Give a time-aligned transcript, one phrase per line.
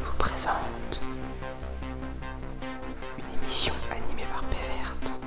[0.00, 1.00] vous présente
[3.18, 5.20] une émission animée par Péverte.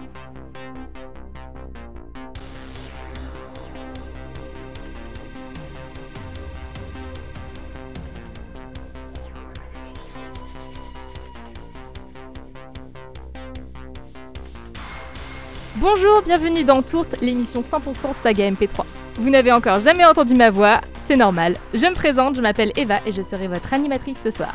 [15.76, 18.85] Bonjour, bienvenue dans Tourte, l'émission 100% saga MP3.
[19.16, 21.58] Vous n'avez encore jamais entendu ma voix, c'est normal.
[21.73, 24.53] Je me présente, je m'appelle Eva et je serai votre animatrice ce soir.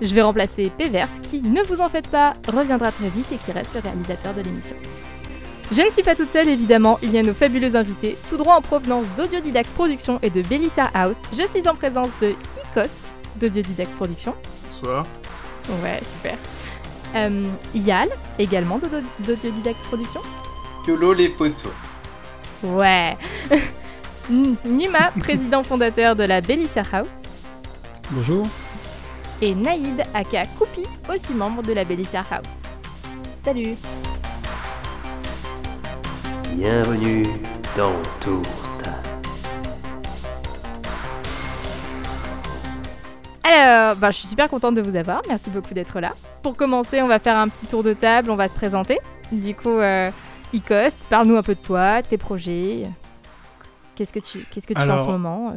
[0.00, 3.36] Je vais remplacer P Verte qui, ne vous en faites pas, reviendra très vite et
[3.36, 4.76] qui reste le réalisateur de l'émission.
[5.72, 8.54] Je ne suis pas toute seule évidemment, il y a nos fabuleux invités, tout droit
[8.56, 11.16] en provenance d'Audiodidact Productions et de Belissa House.
[11.32, 12.34] Je suis en présence de
[12.70, 12.98] Icost
[13.36, 14.34] d'Audiodidact Productions.
[14.68, 15.06] Bonsoir.
[15.82, 16.36] Ouais, super.
[17.14, 20.22] Euh, Yal, également d'Audio- d'Audiodidact Productions.
[20.88, 21.70] YOLO les potos.
[22.64, 23.16] Ouais.
[24.30, 27.08] Numa, président fondateur de la Belissa House.
[28.10, 28.46] Bonjour.
[29.42, 32.44] Et Naïd, aka Koupi, aussi membre de la Belissa House.
[33.38, 33.74] Salut
[36.52, 37.22] Bienvenue
[37.74, 38.84] dans Tourte.
[43.42, 46.12] Alors, bah, je suis super contente de vous avoir, merci beaucoup d'être là.
[46.42, 48.98] Pour commencer, on va faire un petit tour de table, on va se présenter.
[49.32, 50.10] Du coup, euh,
[50.52, 52.86] Icost, parle-nous un peu de toi, tes projets.
[53.94, 55.56] Qu'est-ce que tu, qu'est-ce que tu fais en ce moment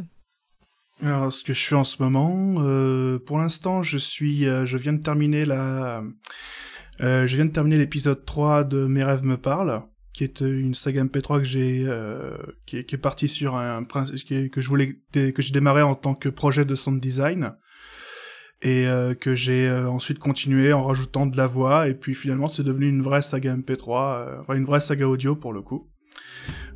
[1.03, 4.77] Alors, ce que je fais en ce moment, euh, pour l'instant, je suis, euh, je
[4.77, 6.01] viens de terminer la,
[7.01, 10.59] euh, je viens de terminer l'épisode 3 de Mes rêves me parlent, qui est euh,
[10.59, 14.61] une saga MP3 que j'ai, euh, qui, est, qui est partie sur un principe que
[14.61, 17.53] je voulais, que j'ai démarré en tant que projet de sound design
[18.61, 22.63] et euh, que j'ai ensuite continué en rajoutant de la voix et puis finalement c'est
[22.63, 25.89] devenu une vraie saga MP3, euh, enfin une vraie saga audio pour le coup.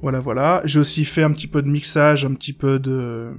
[0.01, 0.61] Voilà, voilà.
[0.65, 3.33] J'ai aussi fait un petit peu de mixage, un petit peu de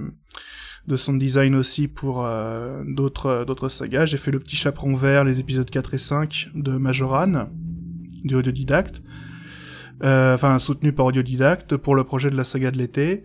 [0.87, 4.05] de sound design aussi pour euh, d'autres d'autres sagas.
[4.05, 7.47] J'ai fait le petit chaperon vert, les épisodes 4 et 5 de Majoran,
[8.23, 9.01] du Audiodidacte.
[10.03, 13.23] Euh, Enfin, soutenu par Audiodidacte pour le projet de la saga de l'été.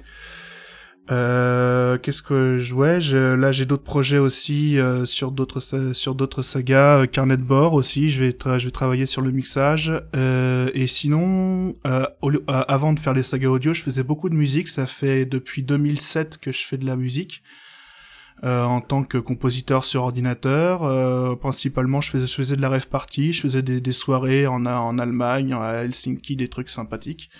[1.10, 2.98] Euh, Qu'est-ce que je ouais,
[3.37, 5.60] là j'ai d'autres projets aussi euh, sur d'autres
[5.92, 8.09] sur d'autres sagas, euh, carnet de bord aussi.
[8.09, 9.92] Je vais je vais travailler sur le mixage.
[10.16, 11.76] Euh, et sinon,
[12.48, 14.69] avant de faire les sagas audio, je faisais beaucoup de musique.
[14.69, 17.42] Ça fait depuis 2007 que je fais de la musique.
[18.42, 23.32] En tant que compositeur sur ordinateur, principalement je faisais, je faisais de la rêve party,
[23.32, 27.31] je faisais des, des soirées en, en Allemagne, à Helsinki, des trucs sympathiques.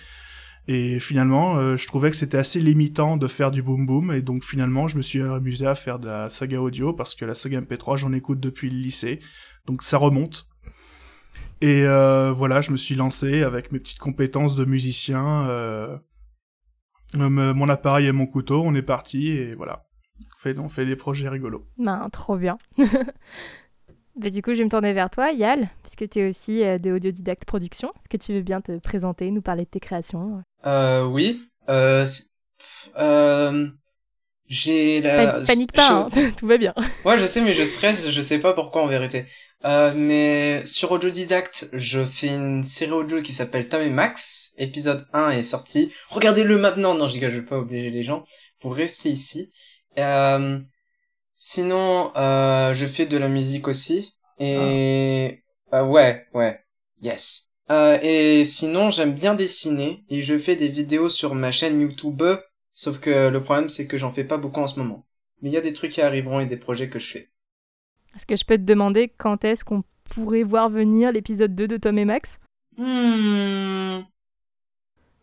[0.67, 4.21] Et finalement, euh, je trouvais que c'était assez limitant de faire du boom boom, et
[4.21, 7.35] donc finalement, je me suis amusé à faire de la saga audio parce que la
[7.35, 9.19] saga MP3, j'en écoute depuis le lycée,
[9.67, 10.47] donc ça remonte.
[11.61, 15.97] Et euh, voilà, je me suis lancé avec mes petites compétences de musicien, euh,
[17.13, 19.85] mon appareil et mon couteau, on est parti et voilà,
[20.57, 21.65] on fait, des projets rigolos.
[21.77, 22.57] Ben, trop bien.
[24.17, 26.77] Bah, du coup, je vais me tourner vers toi, Yal, puisque tu es aussi euh,
[26.77, 27.91] de Audiodidacte Productions.
[27.97, 30.41] Est-ce que tu veux bien te présenter, nous parler de tes créations?
[30.65, 31.41] Euh, oui.
[31.69, 32.07] Euh,
[32.97, 33.67] euh,
[34.47, 35.15] j'ai la...
[35.33, 36.73] Pa- Panique pas, je- hein, tout va bien.
[37.05, 39.25] Ouais, je sais, mais je stresse, je sais pas pourquoi en vérité.
[39.63, 44.53] Euh, mais sur Audiodidacte, je fais une série audio qui s'appelle Tom et Max.
[44.57, 45.93] Épisode 1 est sorti.
[46.09, 46.93] Regardez-le maintenant.
[46.93, 48.25] Non, je rigole, je vais pas obliger les gens.
[48.61, 49.51] Vous restez ici.
[49.97, 50.59] Euh,
[51.35, 54.13] sinon, euh, je fais de la musique aussi.
[54.39, 55.43] Et...
[55.73, 56.59] euh, ouais, ouais.
[57.01, 57.49] Yes.
[57.71, 60.03] Euh, et sinon, j'aime bien dessiner.
[60.09, 62.23] Et je fais des vidéos sur ma chaîne YouTube.
[62.73, 65.05] Sauf que le problème, c'est que j'en fais pas beaucoup en ce moment.
[65.41, 67.29] Mais il y a des trucs qui arriveront et des projets que je fais.
[68.15, 71.77] Est-ce que je peux te demander quand est-ce qu'on pourrait voir venir l'épisode 2 de
[71.77, 72.39] Tom et Max?
[72.77, 74.01] Hmm.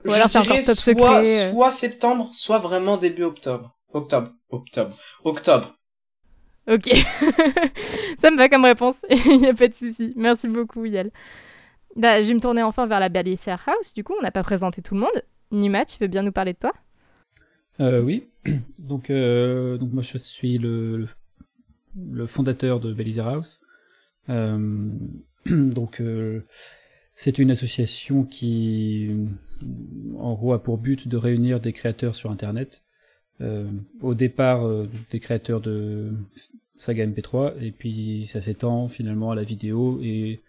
[0.05, 1.53] Ou alors c'est encore top soit, secret, euh.
[1.53, 3.77] Soit septembre, soit vraiment début octobre.
[3.93, 4.33] Octobre.
[4.51, 4.97] Octobre.
[5.25, 5.77] Octobre.
[6.69, 6.89] Ok.
[8.19, 10.13] Ça me va comme réponse, il n'y a pas de souci.
[10.17, 11.11] Merci beaucoup, Yal.
[11.97, 13.93] Bah, je vais me tourner enfin vers la Bellissière House.
[13.93, 15.23] Du coup, on n'a pas présenté tout le monde.
[15.51, 16.73] Numa, tu veux bien nous parler de toi?
[17.81, 18.29] Euh, oui.
[18.79, 21.07] Donc, euh, donc moi je suis le,
[21.97, 23.61] le, fondateur de Belizer House.
[24.29, 24.89] Euh,
[25.47, 26.03] donc
[27.15, 29.11] c'est une association qui
[30.19, 32.83] en gros a pour but de réunir des créateurs sur Internet.
[34.01, 34.65] Au départ
[35.11, 36.13] des créateurs de
[36.77, 40.41] saga MP3 et puis ça s'étend finalement à la vidéo et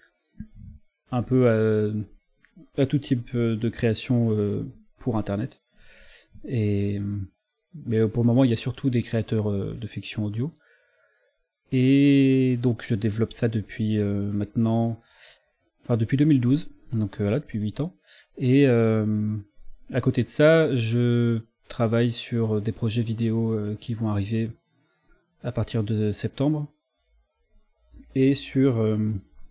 [1.14, 1.94] un peu
[2.78, 4.66] à, tout type de création euh,
[5.00, 5.62] pour Internet.
[6.46, 7.00] Et
[7.86, 10.52] mais euh, pour le moment, il y a surtout des créateurs euh, de fiction audio.
[11.72, 15.00] Et donc, je développe ça depuis euh, maintenant,
[15.84, 17.96] enfin depuis 2012, donc euh, voilà, depuis 8 ans.
[18.38, 19.36] Et euh,
[19.92, 21.40] à côté de ça, je
[21.70, 24.52] travaille sur des projets vidéo euh, qui vont arriver
[25.44, 26.68] à partir de septembre.
[28.16, 28.98] et sur euh,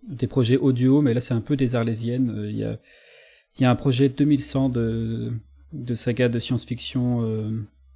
[0.09, 2.31] des projets audio, mais là c'est un peu des arlésiennes.
[2.31, 5.33] Euh, Il y, a, un projet 2100 de,
[5.73, 7.51] de saga de science-fiction euh,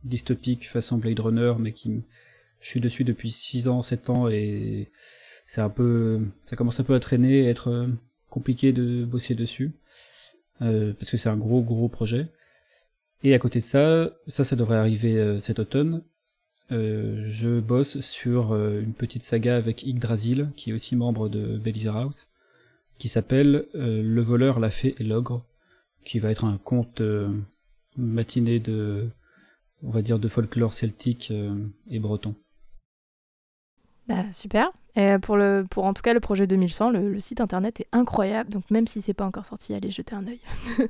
[0.05, 2.03] dystopique façon Blade Runner, mais qui
[2.61, 4.91] je suis dessus depuis 6 ans, 7 ans et
[5.47, 7.87] c'est un peu, ça commence un peu à traîner, et être euh,
[8.29, 9.73] compliqué de bosser dessus
[10.59, 12.29] parce que c'est un gros gros projet.
[13.23, 16.02] Et à côté de ça, ça, ça devrait arriver cet automne.
[16.72, 21.58] Euh, je bosse sur euh, une petite saga avec Yggdrasil, qui est aussi membre de
[21.58, 22.28] Belize House,
[22.98, 25.44] qui s'appelle euh, Le voleur, la fée et l'ogre,
[26.04, 27.02] qui va être un conte
[27.96, 29.08] matiné de,
[29.82, 31.32] on va dire, de folklore celtique
[31.90, 32.34] et breton.
[34.06, 34.70] Bah super.
[35.22, 38.50] Pour, le, pour en tout cas le projet 2100, le, le site internet est incroyable,
[38.50, 40.40] donc même si c'est pas encore sorti, allez jeter un œil.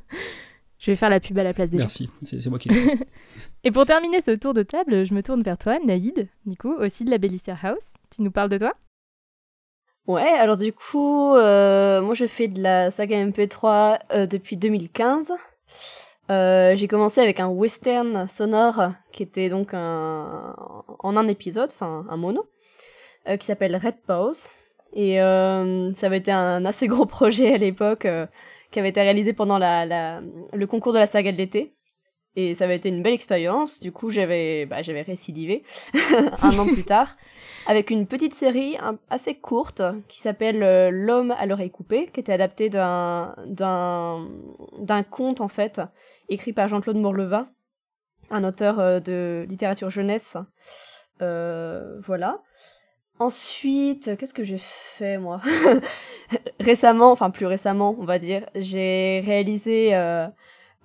[0.79, 1.85] je vais faire la pub à la place des gens.
[1.85, 2.69] Merci, c'est moi qui.
[3.65, 6.73] Et pour terminer ce tour de table, je me tourne vers toi, Naïd, du coup,
[6.75, 7.93] aussi de la Bellissière House.
[8.15, 8.75] Tu nous parles de toi?
[10.07, 15.33] Ouais, alors du coup, euh, moi je fais de la saga MP3 euh, depuis 2015.
[16.31, 20.55] Euh, j'ai commencé avec un western sonore qui était donc un,
[21.01, 22.47] en un épisode, enfin un mono,
[23.29, 24.51] euh, qui s'appelle Red Pause.
[24.93, 28.27] Et euh, ça avait été un assez gros projet à l'époque, euh,
[28.77, 31.75] qui avait été réalisé pendant le concours de la saga de l'été.
[32.35, 33.81] Et ça avait été une belle expérience.
[33.81, 35.63] Du coup, j'avais bah, récidivé
[36.43, 37.17] un an plus tard
[37.67, 38.77] avec une petite série
[39.09, 43.35] assez courte qui s'appelle euh, L'homme à l'oreille coupée, qui était adaptée d'un
[45.11, 45.81] conte en fait
[46.29, 47.49] écrit par Jean-Claude Morleva,
[48.29, 50.37] un auteur euh, de littérature jeunesse.
[51.23, 52.43] Euh, voilà.
[53.19, 55.41] Ensuite, qu'est-ce que j'ai fait moi?
[56.61, 60.27] Récemment, enfin plus récemment, on va dire, j'ai réalisé euh,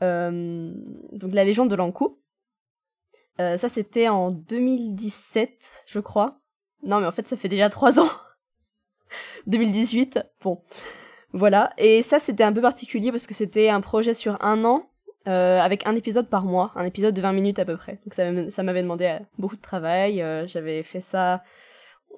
[0.01, 0.71] euh,
[1.11, 2.19] donc la légende de l'Ankou.
[3.41, 6.39] Euh, ça, c'était en 2017, je crois.
[6.83, 8.09] Non, mais en fait, ça fait déjà trois ans.
[9.47, 10.19] 2018.
[10.41, 10.61] Bon.
[11.33, 11.69] Voilà.
[11.77, 14.87] Et ça, c'était un peu particulier parce que c'était un projet sur un an,
[15.25, 17.99] avec un épisode par mois, un épisode de 20 minutes à peu près.
[18.05, 20.23] Donc ça, ça m'avait demandé beaucoup de travail.
[20.45, 21.43] J'avais fait ça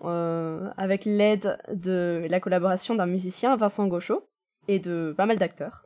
[0.02, 4.28] euh, avec l'aide de la collaboration d'un musicien, Vincent Gauchot,
[4.68, 5.86] et de pas mal d'acteurs.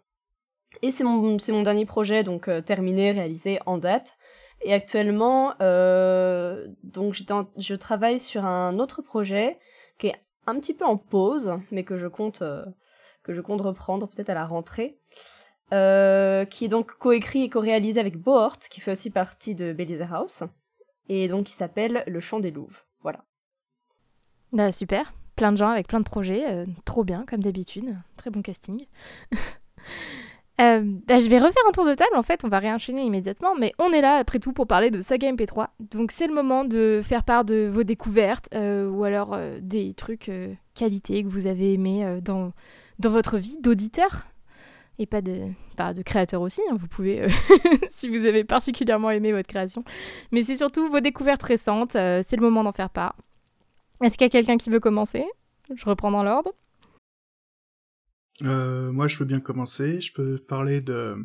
[0.81, 4.17] Et c'est mon, mon dernier projet, donc euh, terminé, réalisé en date.
[4.61, 9.59] Et actuellement, euh, donc en- je travaille sur un autre projet
[9.97, 10.15] qui est
[10.47, 12.43] un petit peu en pause, mais que je compte,
[13.23, 14.97] que je compte reprendre peut-être à la rentrée,
[15.69, 15.75] qui
[16.65, 20.43] est donc coécrit et co-réalisé avec Bohort, qui fait aussi partie de Belize House,
[21.09, 22.83] et donc qui s'appelle Le Chant des Louves.
[24.53, 28.29] Bah super, plein de gens avec plein de projets, euh, trop bien comme d'habitude, très
[28.29, 28.85] bon casting.
[30.59, 33.53] Euh, bah, je vais refaire un tour de table en fait, on va réenchaîner immédiatement,
[33.53, 35.67] mais on est là après tout pour parler de saga MP3.
[35.91, 40.31] Donc c'est le moment de faire part de vos découvertes euh, ou alors des trucs
[40.73, 42.53] qualité que vous avez aimés euh, dans,
[42.99, 44.25] dans votre vie d'auditeur
[44.99, 47.27] et pas de, bah, de créateur aussi, hein, vous pouvez
[47.89, 49.83] si vous avez particulièrement aimé votre création.
[50.31, 53.15] Mais c'est surtout vos découvertes récentes, c'est le moment d'en faire part.
[54.01, 55.25] Est-ce qu'il y a quelqu'un qui veut commencer?
[55.73, 56.51] Je reprends dans l'ordre.
[58.43, 60.01] Euh, moi, je veux bien commencer.
[60.01, 61.15] Je peux parler de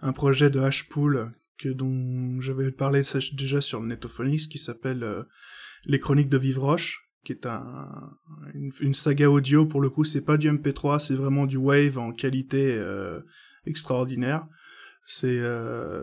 [0.00, 3.02] un projet de Hashpool que dont j'avais parlé
[3.32, 5.24] déjà sur Netophonix qui s'appelle euh,
[5.86, 8.16] Les Chroniques de Vivroche, qui est un,
[8.54, 9.66] une, saga audio.
[9.66, 13.20] Pour le coup, c'est pas du MP3, c'est vraiment du wave en qualité euh,
[13.66, 14.46] extraordinaire.
[15.04, 15.40] C'est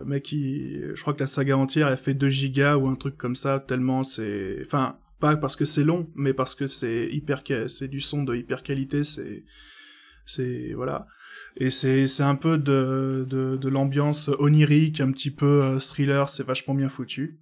[0.04, 3.16] mec qui, je crois que la saga entière elle fait 2 gigas ou un truc
[3.16, 7.42] comme ça tellement c'est, enfin pas parce que c'est long, mais parce que c'est hyper,
[7.68, 9.44] c'est du son de hyper qualité, c'est
[10.26, 11.06] c'est voilà.
[11.56, 16.28] Et c'est c'est un peu de de, de l'ambiance onirique un petit peu euh, thriller
[16.28, 17.40] c'est vachement bien foutu.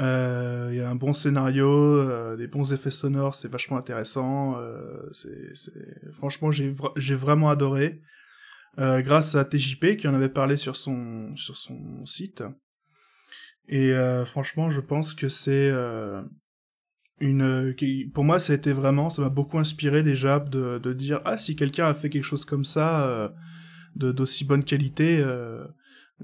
[0.00, 4.56] Euh, il y a un bon scénario euh, des bons effets sonores c'est vachement intéressant
[4.56, 8.00] euh, c'est c'est franchement j'ai j'ai vraiment adoré.
[8.78, 12.42] Euh, grâce à TJP qui en avait parlé sur son sur son site.
[13.68, 13.92] Et
[14.26, 15.70] franchement je pense que c'est
[17.74, 21.20] qui- pour moi ça a été vraiment ça m'a beaucoup inspiré déjà de, de dire
[21.24, 23.28] ah si quelqu'un a fait quelque chose comme ça euh,
[23.96, 25.64] d'aussi bonne qualité euh,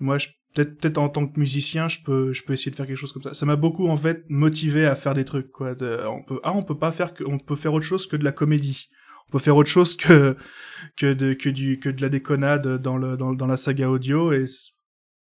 [0.01, 0.17] moi
[0.55, 3.13] peut-être peut-être en tant que musicien je peux je peux essayer de faire quelque chose
[3.13, 3.35] comme ça.
[3.35, 6.63] Ça m'a beaucoup en fait motivé à faire des trucs quoi on peut ah on
[6.63, 8.89] peut pas faire que peut faire autre chose que de la comédie.
[9.29, 10.37] On peut faire autre chose que
[10.97, 14.33] que de que du que de la déconnade dans le dans, dans la saga audio
[14.33, 14.47] et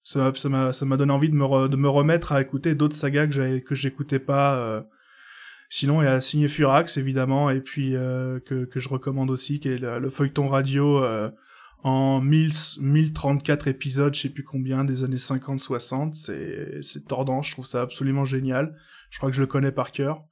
[0.05, 2.97] ça ça m'a ça m'a donné envie de me de me remettre à écouter d'autres
[2.97, 4.83] sagas que j'avais que j'écoutais pas euh,
[5.71, 9.61] Sinon, il y a Signé Furax, évidemment, et puis euh, que, que je recommande aussi,
[9.61, 11.31] qui est le, le feuilleton radio euh,
[11.83, 16.15] en 1000, 1034 épisodes, je sais plus combien, des années 50-60.
[16.15, 18.77] C'est c'est tordant, je trouve ça absolument génial.
[19.11, 20.25] Je crois que je le connais par cœur.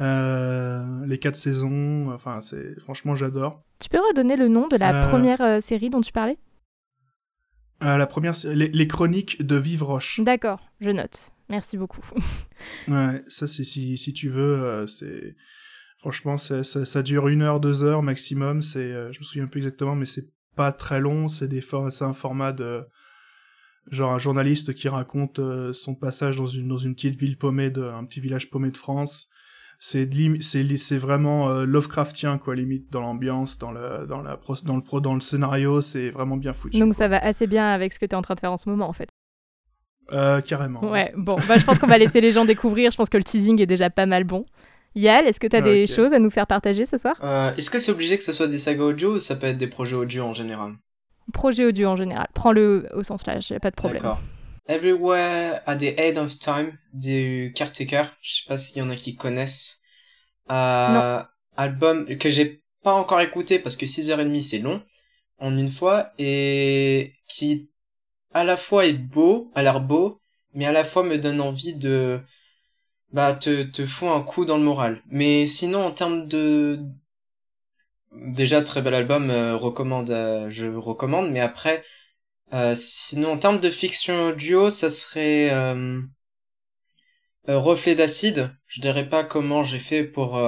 [0.00, 3.62] Euh, les quatre saisons, enfin, c'est franchement, j'adore.
[3.78, 6.38] Tu peux redonner le nom de la première série dont tu parlais?
[7.80, 10.18] la première, les chroniques de Vive Roche.
[10.20, 11.30] D'accord, je note.
[11.48, 12.02] Merci beaucoup.
[12.88, 15.36] Ouais, ça c'est si, si tu veux, euh, c'est
[15.98, 18.62] franchement ça, ça dure une heure, deux heures maximum.
[18.62, 21.28] C'est, euh, je me souviens plus exactement, mais c'est pas très long.
[21.28, 22.82] C'est des for- c'est un format de
[23.90, 27.70] genre un journaliste qui raconte euh, son passage dans une dans une petite ville paumée
[27.70, 29.28] de un petit village paumé de France.
[29.80, 30.08] C'est
[30.40, 34.82] c'est vraiment euh, Lovecraftien quoi limite dans l'ambiance, dans le dans la pro- dans le
[34.82, 36.78] pro dans le scénario, c'est vraiment bien foutu.
[36.80, 36.98] Donc quoi.
[36.98, 38.68] ça va assez bien avec ce que tu es en train de faire en ce
[38.68, 39.08] moment en fait.
[40.12, 40.82] Euh, carrément.
[40.84, 42.90] Ouais, bon, bah, je pense qu'on va laisser les gens découvrir.
[42.90, 44.46] Je pense que le teasing est déjà pas mal bon.
[44.94, 45.94] Yal, est-ce que tu as des Ok.
[45.94, 47.14] choses à nous faire partager ce soir?
[47.22, 49.58] Euh, Est-ce que c'est obligé que ce soit des sagas audio ou ça peut être
[49.58, 50.72] des projets audio en général?
[51.32, 52.26] Projet audio en général.
[52.34, 54.02] Prends-le au sens large, a pas de problème.
[54.02, 54.20] D'accord.
[54.66, 58.04] Everywhere at the End of Time du Caretaker.
[58.22, 59.78] Je sais pas s'il y en a qui connaissent.
[60.50, 61.22] Euh,
[61.56, 64.82] Album que j'ai pas encore écouté parce que 6h30 c'est long
[65.38, 67.70] en une fois et qui
[68.40, 70.20] à la fois est beau, a l'air beau,
[70.54, 72.20] mais à la fois me donne envie de
[73.12, 75.02] bah te te fout un coup dans le moral.
[75.10, 76.80] Mais sinon en termes de
[78.12, 81.84] déjà très bel album, euh, recommande, euh, je recommande, mais après
[82.54, 85.50] euh, sinon, en termes de fiction audio, ça serait
[87.46, 88.54] Reflet d'acide.
[88.66, 90.38] Je dirais pas comment j'ai fait pour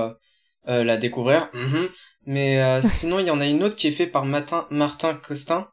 [0.66, 1.88] la découvrir, Mhm.
[2.26, 5.68] mais sinon il y en a une autre qui est faite par Martin, Martin Costin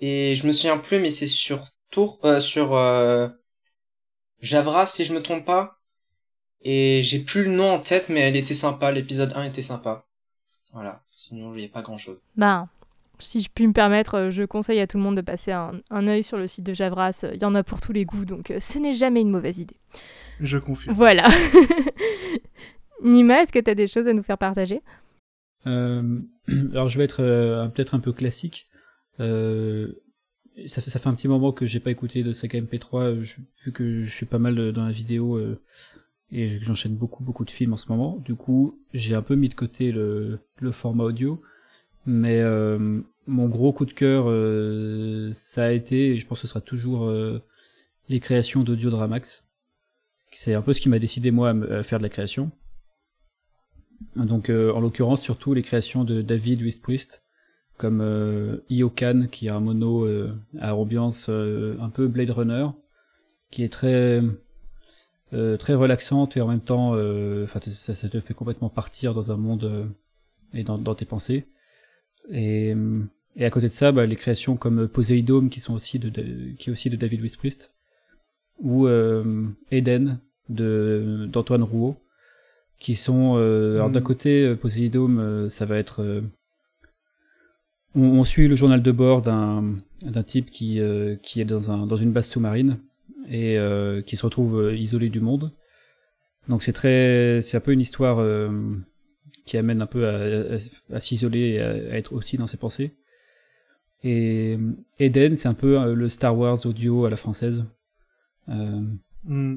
[0.00, 3.28] et je me souviens plus, mais c'est sur Tour, euh, sur euh,
[4.40, 5.78] Javra si je me trompe pas.
[6.62, 8.90] Et j'ai plus le nom en tête, mais elle était sympa.
[8.90, 10.04] L'épisode 1 était sympa.
[10.72, 11.02] Voilà.
[11.10, 12.22] Sinon, il n'y a pas grand chose.
[12.36, 12.68] Ben,
[13.18, 15.80] si je puis me permettre, euh, je conseille à tout le monde de passer un,
[15.90, 17.24] un œil sur le site de Javras.
[17.32, 19.58] Il y en a pour tous les goûts, donc euh, ce n'est jamais une mauvaise
[19.58, 19.76] idée.
[20.40, 20.94] Je confirme.
[20.94, 21.28] Voilà.
[23.02, 24.82] Nima, est-ce que tu as des choses à nous faire partager?
[25.66, 26.20] Euh,
[26.72, 28.67] alors je vais être euh, peut-être un peu classique.
[29.20, 29.92] Euh,
[30.66, 33.22] ça, fait, un petit moment que j'ai pas écouté de saga MP3, euh,
[33.64, 35.60] vu que je suis pas mal euh, dans la vidéo euh,
[36.32, 38.16] et j'enchaîne beaucoup beaucoup de films en ce moment.
[38.24, 40.40] Du coup, j'ai un peu mis de côté le,
[40.72, 41.40] format audio,
[42.04, 42.42] mais
[43.26, 44.26] mon gros coup de cœur,
[45.32, 47.10] ça a été, et je pense que ce sera toujours
[48.10, 49.46] les créations d'Audio Dramax.
[50.30, 52.50] C'est un peu ce qui m'a décidé moi à, faire de la création.
[54.14, 57.24] Donc, en l'occurrence, surtout les créations de David Westpriest,
[57.78, 62.66] comme euh, Iokan, qui a un mono euh, à ambiance euh, un peu Blade Runner,
[63.50, 64.20] qui est très
[65.32, 66.92] euh, très relaxante et en même temps,
[67.44, 69.88] enfin, ça, ça te fait complètement partir dans un monde
[70.54, 71.46] et dans, dans tes pensées.
[72.30, 72.74] Et,
[73.36, 76.52] et à côté de ça, bah, les créations comme Poseidon, qui sont aussi de, de-
[76.58, 77.72] qui est aussi de David Westpriest,
[78.60, 78.88] ou
[79.70, 80.18] Eden
[80.48, 81.96] de d'Antoine Rouault
[82.80, 84.04] qui sont euh, alors d'un Mhm.
[84.04, 86.22] côté Poséidome euh, ça va être
[87.94, 91.70] on, on suit le journal de bord d'un d'un type qui euh, qui est dans
[91.70, 92.78] un dans une base sous-marine
[93.28, 95.52] et euh, qui se retrouve euh, isolé du monde
[96.48, 98.24] donc c'est très c'est un peu une histoire
[99.44, 102.56] qui amène un peu à, à- à s'isoler et à, à être aussi dans ses
[102.56, 102.94] pensées
[104.04, 104.56] et
[104.98, 107.64] Eden c'est un peu le Star Wars audio à la française
[109.26, 109.56] Hmm.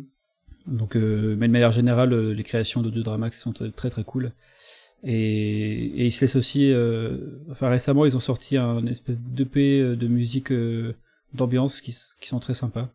[0.67, 4.33] donc, mais de manière générale, les créations d'Audio Dramax sont très très cool.
[5.03, 6.71] Et, ils se laissent aussi.
[6.71, 7.17] euh,
[7.49, 10.93] enfin, récemment, ils ont sorti un espèce d'EP euh, de musique euh,
[11.33, 12.93] d'ambiance qui, sont très sympas.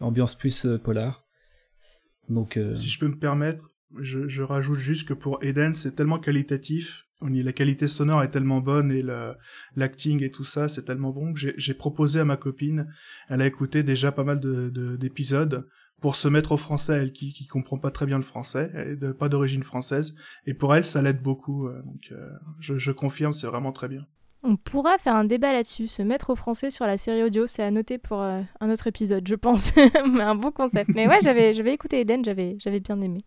[0.00, 1.24] Ambiance plus polar.
[2.28, 3.70] Donc, Si je peux me permettre,
[4.00, 7.06] je, rajoute juste que pour Eden, c'est tellement qualitatif.
[7.22, 9.02] La qualité sonore est tellement bonne et
[9.76, 12.92] l'acting et tout ça, c'est tellement bon que j'ai- proposé à ma copine,
[13.28, 15.66] elle a écouté déjà pas mal de- de- d'épisodes
[16.00, 18.88] pour se mettre au français, elle qui, qui comprend pas très bien le français, elle
[18.88, 20.14] est de, pas d'origine française,
[20.46, 21.66] et pour elle, ça l'aide beaucoup.
[21.68, 24.06] euh, donc, euh, je, je confirme, c'est vraiment très bien.
[24.42, 27.62] On pourra faire un débat là-dessus, se mettre au français sur la série audio, c'est
[27.62, 29.72] à noter pour euh, un autre épisode, je pense.
[30.06, 30.90] Mais un bon concept.
[30.94, 33.24] Mais ouais, j'avais, j'avais écouté Eden, j'avais, j'avais bien aimé.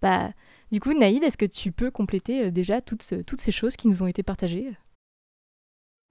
[0.00, 0.30] Bah,
[0.72, 3.76] du coup, Naïd, est-ce que tu peux compléter euh, déjà toutes, ce- toutes ces choses
[3.76, 4.70] qui nous ont été partagées?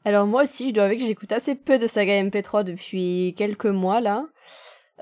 [0.06, 3.66] Alors moi aussi, je dois avouer que j'écoute assez peu de saga MP3 depuis quelques
[3.68, 4.28] mois là.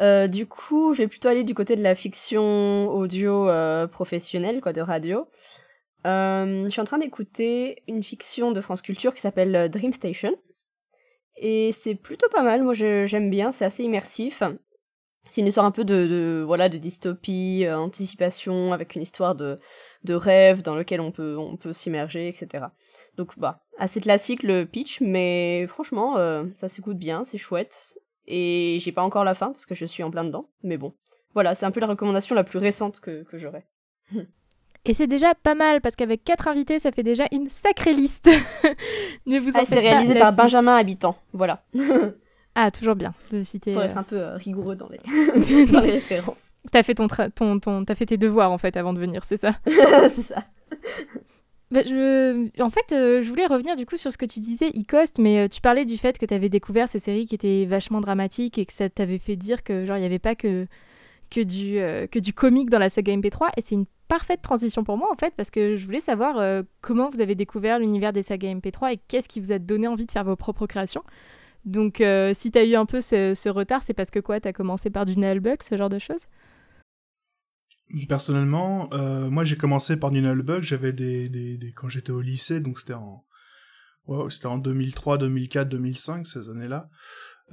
[0.01, 4.61] Euh, du coup, je vais plutôt aller du côté de la fiction audio euh, professionnelle,
[4.61, 5.27] quoi, de radio.
[6.07, 10.31] Euh, je suis en train d'écouter une fiction de France Culture qui s'appelle Dream Station.
[11.37, 14.43] Et c'est plutôt pas mal, moi j'aime bien, c'est assez immersif.
[15.29, 19.59] C'est une histoire un peu de, de- voilà, de dystopie, anticipation, avec une histoire de,
[20.03, 22.65] de rêve dans lequel on peut, on peut s'immerger, etc.
[23.17, 26.15] Donc bah, assez classique le pitch, mais franchement,
[26.57, 27.97] ça s'écoute bien, c'est chouette.
[28.27, 30.93] Et j'ai pas encore la fin parce que je suis en plein dedans, mais bon.
[31.33, 33.65] Voilà, c'est un peu la recommandation la plus récente que, que j'aurais.
[34.83, 38.29] Et c'est déjà pas mal parce qu'avec quatre invités, ça fait déjà une sacrée liste.
[39.27, 40.33] ne vous Ah, c'est réalisé par.
[40.33, 41.15] Benjamin Habitant.
[41.33, 41.63] Voilà.
[42.53, 43.71] Ah, toujours bien de citer.
[43.71, 46.51] Faut euh, être un peu euh, rigoureux dans les, dans les références.
[46.69, 49.37] T'as fait ton, ton, ton, t'as fait tes devoirs en fait avant de venir, c'est
[49.37, 49.53] ça?
[49.65, 50.43] C'est ça.
[51.71, 51.81] Bah.
[52.59, 55.45] En fait, euh, je voulais revenir du coup sur ce que tu disais, Icost, mais
[55.45, 58.57] euh, tu parlais du fait que tu avais découvert ces séries qui étaient vachement dramatiques
[58.57, 60.67] et que ça t'avait fait dire que genre il n'y avait pas que,
[61.29, 63.51] que, du, euh, que du comique dans la saga MP3.
[63.55, 67.09] Et c'est une parfaite transition pour moi en fait, parce que je voulais savoir comment
[67.09, 70.11] vous avez découvert l'univers des sagas MP3 et qu'est-ce qui vous a donné envie de
[70.11, 71.03] faire vos propres créations.
[71.63, 74.49] Donc si tu as eu un peu ce, ce retard, c'est parce que quoi, tu
[74.49, 76.25] as commencé par du Nullbug, ce genre de choses?
[78.07, 82.21] Personnellement, euh, moi j'ai commencé par du Nullbug, j'avais des, des, des- quand j'étais au
[82.21, 83.25] lycée, donc c'était en
[84.05, 86.89] wow, c'était en 2003, 2004, 2005 ces années-là.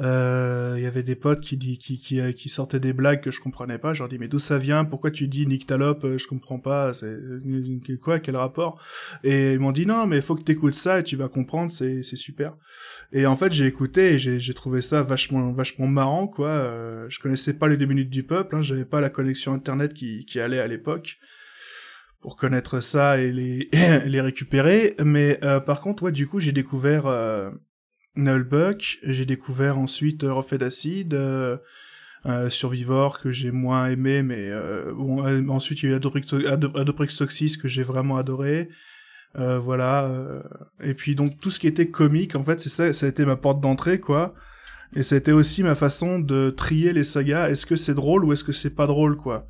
[0.00, 3.21] Euh, Il y avait des potes qui, dit, qui, qui, euh, qui sortaient des blagues
[3.21, 3.95] que je comprenais pas.
[3.95, 4.85] Je leur dis mais d'où ça vient?
[4.85, 6.05] Pourquoi tu dis Nyctalope?
[6.05, 6.95] Euh, Je comprends pas.
[6.95, 7.19] C'est
[8.00, 8.21] quoi?
[8.21, 8.81] Quel rapport?
[9.25, 11.71] Et ils m'ont dit non mais faut que t'écoutes ça et tu vas comprendre.
[11.71, 12.55] C'est super.
[13.12, 16.49] Et en fait j'ai écouté et j'ai trouvé ça vachement vachement marrant quoi.
[16.49, 18.55] Euh, je connaissais pas les deux minutes du peuple.
[18.57, 21.19] Hein, J'avais pas la connexion internet qui qui allait à l'époque
[22.21, 23.69] pour connaître ça et les
[24.07, 24.95] les récupérer.
[25.05, 27.07] Mais euh, par contre ouais du coup j'ai découvert
[28.18, 31.56] Nullbuck, j'ai découvert ensuite euh, Reflet d'acide, euh,
[32.26, 35.98] euh, Survivor que j'ai moins aimé, mais euh, bon, euh, ensuite il y a eu
[35.98, 38.68] Adoprix- Ado- Adoprix Toxis que j'ai vraiment adoré.
[39.38, 40.10] Euh, voilà.
[40.82, 43.25] et puis donc tout ce qui était comique, en fait, c'est ça, ça a été
[43.25, 44.34] ma porte d'entrée, quoi.
[44.96, 47.50] Et ça a été aussi ma façon de trier les sagas.
[47.50, 49.46] Est-ce que c'est drôle ou est-ce que c'est pas drôle, quoi?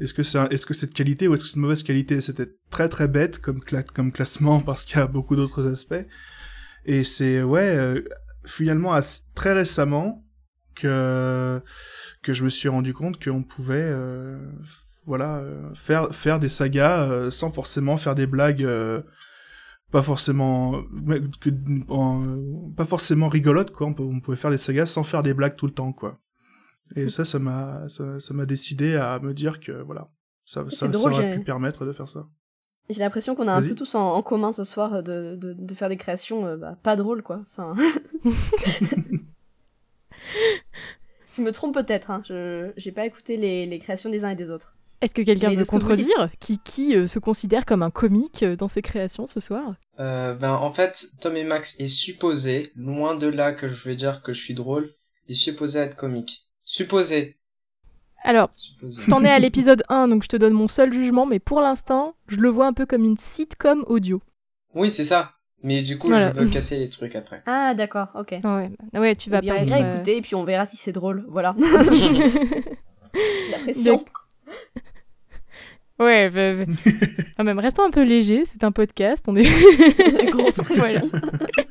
[0.00, 2.20] Est-ce que c'est est-ce que c'est de qualité ou est-ce que c'est de mauvaise qualité?
[2.20, 3.60] C'était très très bête comme
[3.94, 6.04] comme classement parce qu'il y a beaucoup d'autres aspects.
[6.84, 8.02] Et c'est ouais, euh,
[8.44, 8.98] finalement
[9.34, 10.24] très récemment
[10.74, 11.60] que
[12.22, 14.38] que je me suis rendu compte qu'on pouvait euh,
[15.06, 18.66] voilà euh, faire faire des sagas euh, sans forcément faire des blagues
[19.90, 21.50] pas forcément mais que,
[21.88, 23.86] en- pas forcément rigolotes quoi.
[23.88, 26.18] On, peut- on pouvait faire des sagas sans faire des blagues tout le temps quoi.
[26.96, 30.08] Et ça ça m'a ça m'a décidé à me dire que voilà
[30.44, 32.26] ça ça, ça aurait pu permettre de faire ça
[32.92, 35.52] J'ai l'impression qu'on a un peu tous en, en commun ce soir euh, de, de,
[35.52, 37.40] de faire des créations euh, bah, pas drôles, quoi.
[37.56, 37.74] Enfin...
[41.36, 42.22] je me trompe peut-être, hein.
[42.26, 44.74] je j'ai pas écouté les, les créations des uns et des autres.
[45.02, 46.30] Est-ce que quelqu'un veut contredire.
[46.38, 49.74] Qui, qui euh, se considère comme un comique dans ses créations ce soir?
[49.98, 53.96] Euh, ben, en fait, Tom et Max est supposé, loin de là que je vais
[53.96, 54.94] dire que je suis drôle,
[55.28, 56.46] est supposé être comique.
[56.64, 57.36] Supposé.
[58.24, 58.50] Alors,
[59.08, 62.14] t'en es à l'épisode 1, donc je te donne mon seul jugement, mais pour l'instant,
[62.28, 64.20] je le vois un peu comme une sitcom audio.
[64.74, 65.32] Oui, c'est ça.
[65.64, 66.32] Mais du coup, Voilà.
[66.34, 67.42] je veux casser les trucs après.
[67.46, 68.34] Ah, d'accord, ok.
[68.42, 70.66] Ah Ouais, ouais tu vas Eh bien, pas on euh, écouter et puis on verra
[70.66, 71.24] si c'est drôle.
[71.28, 71.54] Voilà.
[73.52, 74.04] La pression.
[76.00, 76.72] Ouais, bah, bah.
[77.36, 79.44] quand même, restons un peu léger, c'est un podcast, on est...
[80.30, 81.08] Grosse pression.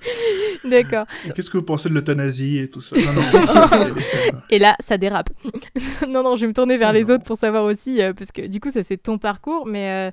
[0.63, 1.05] D'accord.
[1.35, 3.95] qu'est-ce que vous pensez de l'euthanasie et tout ça non, non,
[4.49, 5.29] Et là, ça dérape.
[6.07, 7.15] non, non, je vais me tourner vers les Non.
[7.15, 10.11] autres pour savoir aussi, euh, parce que du coup, ça c'est ton parcours, mais euh,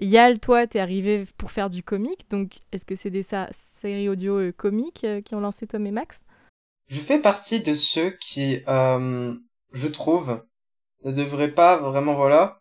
[0.00, 3.48] Yal, toi, t'es arrivé pour faire du comique, donc est-ce que c'est des sa-
[3.80, 6.20] séries audio euh, comiques euh, qui ont lancé Tom et Max?
[6.88, 9.34] Je fais partie de ceux qui, euh,
[9.72, 10.40] je trouve,
[11.04, 12.60] ne devraient pas vraiment, voilà.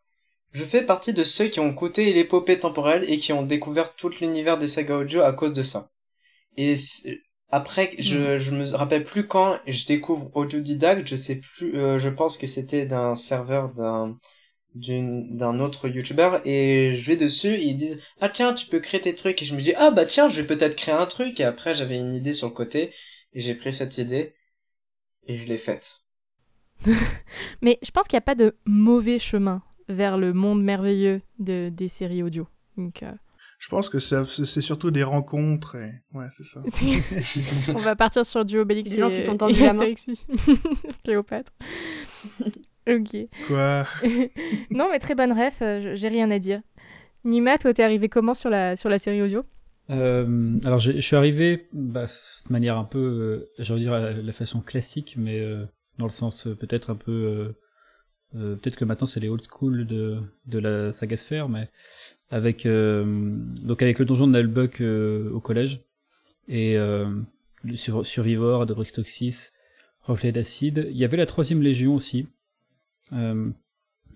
[0.53, 4.09] Je fais partie de ceux qui ont écouté l'épopée temporelle et qui ont découvert tout
[4.21, 5.89] l'univers des sagas audio à cause de ça.
[6.57, 6.75] Et
[7.49, 12.09] après, je, je me rappelle plus quand je découvre Audiodidacte, je sais plus, euh, je
[12.09, 14.17] pense que c'était d'un serveur d'un,
[14.75, 18.79] d'une, d'un autre youtubeur et je vais dessus et ils disent ah tiens tu peux
[18.79, 21.05] créer tes trucs et je me dis ah bah tiens je vais peut-être créer un
[21.05, 22.93] truc et après j'avais une idée sur le côté
[23.33, 24.35] et j'ai pris cette idée
[25.27, 26.01] et je l'ai faite.
[27.61, 31.69] Mais je pense qu'il n'y a pas de mauvais chemin vers le monde merveilleux de,
[31.69, 32.47] des séries audio.
[32.77, 33.11] Donc, euh,
[33.57, 36.61] je pense que c'est surtout des rencontres et ouais c'est ça
[37.73, 39.85] on va partir sur du Obélix Des gens et, qui t'ont tendu la main.
[41.03, 41.51] Cléopâtre.
[42.87, 43.17] ok.
[43.47, 43.85] quoi?
[44.69, 46.61] Non, mais très bonne ref, euh, j'ai rien à dire.
[47.23, 49.43] Nima, toi, t'es arrivé comment sur la, sur la série audio?
[49.89, 53.89] Euh, alors je je suis arrivé bah, de manière un peu, euh, j'ai envie de
[53.89, 55.65] dire la, la façon classique, mais euh,
[55.97, 57.57] dans le sens peut-être un peu, euh,
[58.35, 61.69] euh, peut-être que maintenant c'est les old school de, de la saga Sphere, mais
[62.29, 63.05] avec euh,
[63.61, 65.81] donc avec le donjon de Nullbuck euh, au collège
[66.47, 67.09] et euh,
[67.75, 69.51] sur, Survivor, Adobrix Toxis,
[70.03, 70.87] Reflet d'acide.
[70.89, 72.27] Il y avait la troisième légion aussi,
[73.13, 73.49] euh,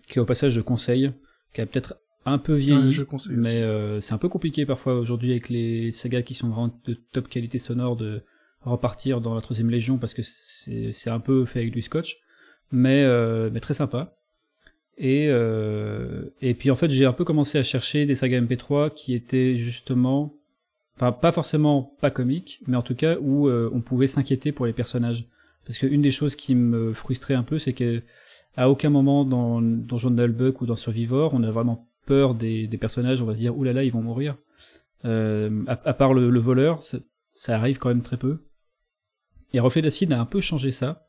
[0.07, 1.11] qui au passage je conseille,
[1.53, 1.95] qui a peut-être
[2.25, 6.21] un peu vieilli, Ouais, mais euh, c'est un peu compliqué parfois aujourd'hui avec les sagas
[6.21, 8.21] qui sont vraiment de top qualité sonore de
[8.61, 12.19] repartir dans la troisième légion parce que c'est c'est un peu fait avec du scotch,
[12.71, 14.15] mais, euh, mais très sympa.
[14.97, 18.93] Et, euh, et puis en fait, j'ai un peu commencé à chercher des sagas MP3
[18.93, 20.33] qui étaient justement,
[20.95, 24.65] enfin pas forcément pas comiques, mais en tout cas où euh, on pouvait s'inquiéter pour
[24.65, 25.27] les personnages.
[25.65, 28.01] Parce qu'une des choses qui me frustrait un peu, c'est que
[28.57, 32.67] à aucun moment dans, dans Journal Buck ou dans Survivor, on a vraiment peur des,
[32.79, 34.35] personnages, on va se dire, oulala, ils vont mourir.
[35.05, 36.97] Euh, à, part le, le voleur, ça,
[37.31, 38.39] ça, arrive quand même très peu.
[39.53, 41.07] Et Reflet d'acide a un peu changé ça.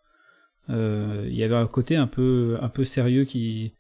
[0.71, 3.75] Euh, il y avait un côté un peu, un peu sérieux qui,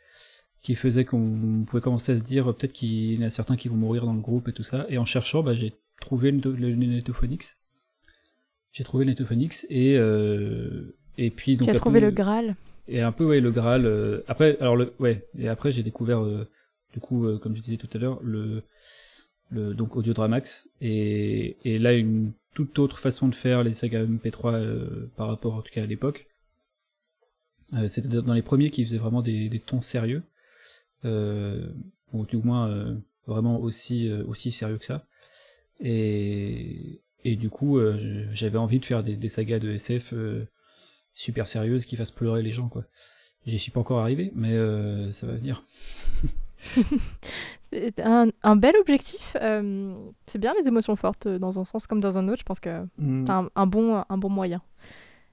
[0.61, 3.69] qui faisait qu'on pouvait commencer à se dire peut-être qu'il y en a certains qui
[3.69, 4.87] vont mourir dans le groupe et tout ça.
[4.89, 7.57] Et en cherchant, bah, j'ai trouvé le, le, le Netophonix.
[8.73, 11.69] J'ai trouvé le Netophonix et, euh, et puis donc.
[11.69, 12.57] Tu as trouvé le Graal.
[12.89, 13.87] Et un peu ouais le Graal.
[13.87, 16.49] Euh, après alors le ouais et après j'ai découvert euh,
[16.93, 18.63] du coup comme je disais tout à l'heure le
[19.51, 24.55] le donc Audiodramax et et là une toute autre façon de faire les sagas MP3
[24.55, 26.27] euh, par rapport en tout cas à l'époque.
[27.75, 30.23] Euh, C'était dans les premiers qui faisaient vraiment des, des tons sérieux,
[31.05, 31.73] euh,
[32.13, 32.95] ou du moins euh,
[33.27, 35.07] vraiment aussi euh, aussi sérieux que ça.
[35.81, 37.97] Et et du coup euh,
[38.31, 40.15] j'avais envie de faire des, des, sagas de SF
[41.15, 42.85] super sérieuses qui fassent pleurer les gens quoi.
[43.47, 44.57] J'y suis pas encore arrivé, mais
[45.11, 45.65] ça va venir.
[47.73, 49.37] c'est un, un, bel objectif.
[49.41, 52.39] Euh, c'est bien les émotions fortes dans un sens comme dans un autre.
[52.39, 53.25] Je pense que mm.
[53.25, 54.63] t'as un, un, bon, un bon moyen.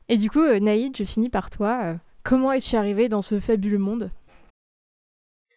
[0.07, 1.99] Et du coup, Naïd, je finis par toi.
[2.29, 4.11] Comment es-tu arrivé dans ce fabuleux monde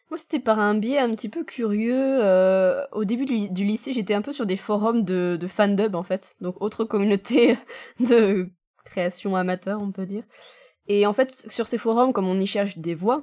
[0.09, 2.19] Moi, c'était par un biais un petit peu curieux.
[2.25, 6.03] Euh, au début du, lycée, j'étais un peu sur des forums de, de fandub, en
[6.03, 6.35] fait.
[6.41, 7.59] Donc, autre communauté
[8.01, 8.49] de
[8.87, 10.25] création amateur, on peut dire.
[10.87, 13.23] Et en fait, sur ces forums, comme on y cherche des voix,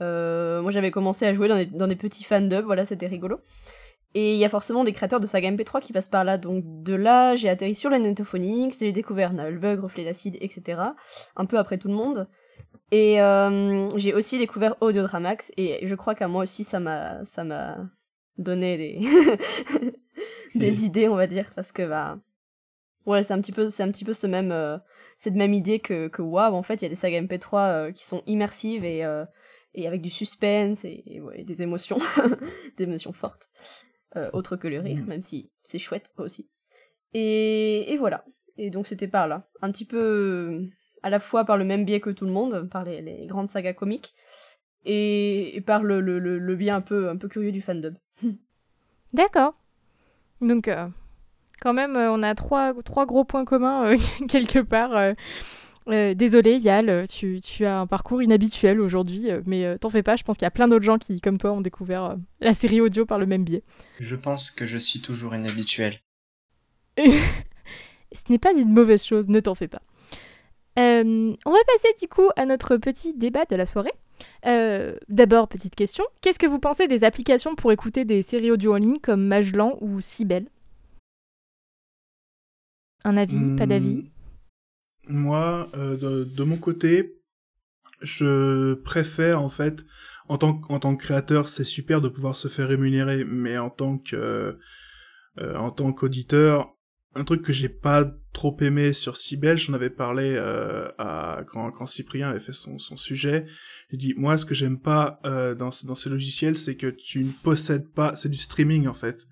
[0.00, 3.40] euh, moi j'avais commencé à jouer dans des, petits fandubs, voilà, c'était rigolo.
[4.14, 6.62] Et il y a forcément des créateurs de saga MP3 qui passent par là, donc
[6.64, 10.80] de là j'ai atterri sur la Netophonix, j'ai découvert Nullbug, Reflet d'acide, etc.
[11.34, 12.28] Un peu après tout le monde.
[12.90, 17.44] Et euh, j'ai aussi découvert Audiodramax, et je crois qu'à moi aussi ça m'a ça
[17.44, 17.76] m'a
[18.38, 19.00] donné des
[20.54, 22.18] des idées, on va dire, parce que bah
[23.04, 24.78] ouais c'est un petit peu c'est un petit peu ce même euh,
[25.18, 27.92] cette même idée que que waouh en fait il y a des sagas MP3 euh,
[27.92, 29.04] qui sont immersives et
[29.74, 31.98] et avec du suspense et, et, ouais, des émotions,
[32.78, 33.50] des émotions fortes,
[34.32, 35.08] autres que le rire, mmh.
[35.08, 36.48] même si c'est chouette aussi.
[37.12, 38.24] Et, et, voilà.
[38.56, 40.68] Et donc c'était par là, un petit peu
[41.02, 43.48] à la fois par le même biais que tout le monde, par les, les grandes
[43.48, 44.14] sagas comiques,
[44.84, 47.94] et, et par le, le, le, le, biais un peu, un peu curieux du fandom.
[49.12, 49.54] D'accord.
[50.40, 50.86] Donc euh,
[51.60, 53.96] quand même, euh, on a trois, trois gros points communs euh,
[54.28, 55.14] quelque part.
[55.88, 60.16] Euh, désolé Yal, tu, tu, as un parcours inhabituel aujourd'hui, mais euh, t'en fais pas,
[60.16, 62.52] je pense qu'il y a plein d'autres gens qui, comme toi, ont découvert euh, la
[62.52, 63.62] série audio par le même biais.
[63.98, 65.98] Je pense que je suis toujours inhabituel.
[66.98, 69.82] Ce n'est pas une mauvaise chose, ne t'en fais pas.
[70.78, 73.92] Euh, on va passer du coup à notre petit débat de la soirée.
[75.08, 78.78] D'abord, petite question, qu'est-ce que vous pensez des applications pour écouter des séries audio en
[78.78, 80.46] ligne comme Magellan ou Sibel
[83.04, 83.56] Un avis, mmh.
[83.56, 84.04] pas d'avis?
[85.08, 87.20] moi, euh, de, de, mon côté,
[88.00, 89.84] je préfère en fait,
[90.28, 93.70] en tant, en tant que créateur, c'est super de pouvoir se faire rémunérer, mais en
[93.70, 94.58] tant que,
[95.38, 96.74] euh, en tant qu'auditeur,
[97.18, 101.70] un truc que j'ai pas trop aimé sur Cybelle, j'en avais parlé euh, à, quand,
[101.72, 103.46] quand Cyprien avait fait son, son sujet.
[103.90, 107.24] Il dit moi, ce que j'aime pas euh, dans, dans ces logiciels, c'est que tu
[107.24, 109.26] ne possèdes pas, c'est du streaming en fait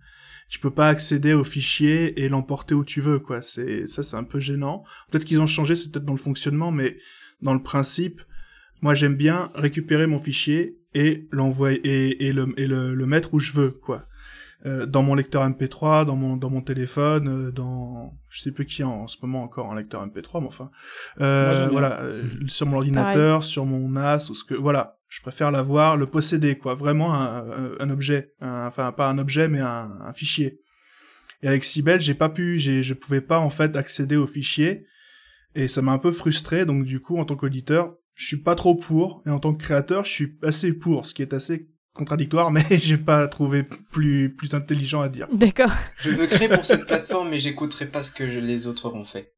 [0.48, 3.42] tu peux pas accéder au fichier et l'emporter où tu veux, quoi.
[3.42, 4.84] C'est ça, c'est un peu gênant.
[5.10, 6.98] Peut-être qu'ils ont changé, c'est peut-être dans le fonctionnement, mais
[7.42, 8.22] dans le principe,
[8.80, 13.52] moi j'aime bien récupérer mon fichier et l'envoyer et, et le, le, mettre où je
[13.52, 14.06] veux, quoi.
[14.64, 18.64] Euh, dans mon lecteur MP3, dans mon dans mon téléphone, euh, dans je sais plus
[18.64, 20.70] qui a en ce moment encore un lecteur MP3, mais enfin
[21.20, 23.50] euh, voilà, euh, sur mon ordinateur, Pareil.
[23.50, 26.74] sur mon NAS ou ce que voilà, je préfère l'avoir, le posséder, quoi.
[26.74, 28.32] Vraiment un, un objet.
[28.40, 30.60] Un, enfin, pas un objet, mais un, un fichier.
[31.42, 34.86] Et avec Sibel, j'ai pas pu, j'ai, je pouvais pas, en fait, accéder au fichier.
[35.54, 36.66] Et ça m'a un peu frustré.
[36.66, 39.22] Donc, du coup, en tant qu'auditeur, je suis pas trop pour.
[39.26, 41.06] Et en tant que créateur, je suis assez pour.
[41.06, 45.26] Ce qui est assez contradictoire, mais j'ai pas trouvé plus, plus intelligent à dire.
[45.32, 45.72] D'accord.
[45.96, 49.32] Je me crée pour cette plateforme, mais j'écouterai pas ce que les autres auront fait.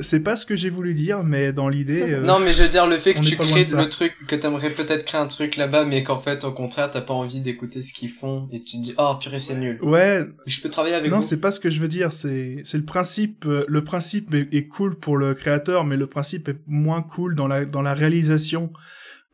[0.00, 2.02] C'est pas ce que j'ai voulu dire, mais dans l'idée.
[2.02, 4.74] Euh, non, mais je veux dire le fait que tu crées le truc, que t'aimerais
[4.74, 7.92] peut-être créer un truc là-bas, mais qu'en fait, au contraire, t'as pas envie d'écouter ce
[7.92, 9.78] qu'ils font et tu te dis, oh purée, c'est nul.
[9.82, 10.26] Ouais.
[10.46, 11.22] Je peux travailler avec non, vous.
[11.22, 12.12] Non, c'est pas ce que je veux dire.
[12.12, 13.46] C'est c'est le principe.
[13.46, 17.34] Euh, le principe est, est, cool pour le créateur, mais le principe est moins cool
[17.34, 18.72] dans la dans la réalisation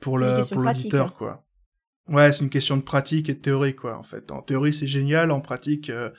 [0.01, 1.14] pour le pour l'auditeur, hein.
[1.16, 1.44] quoi.
[2.09, 4.33] Ouais, c'est une question de pratique et de théorie, quoi, en fait.
[4.33, 5.31] En théorie, c'est génial.
[5.31, 6.11] En pratique, euh,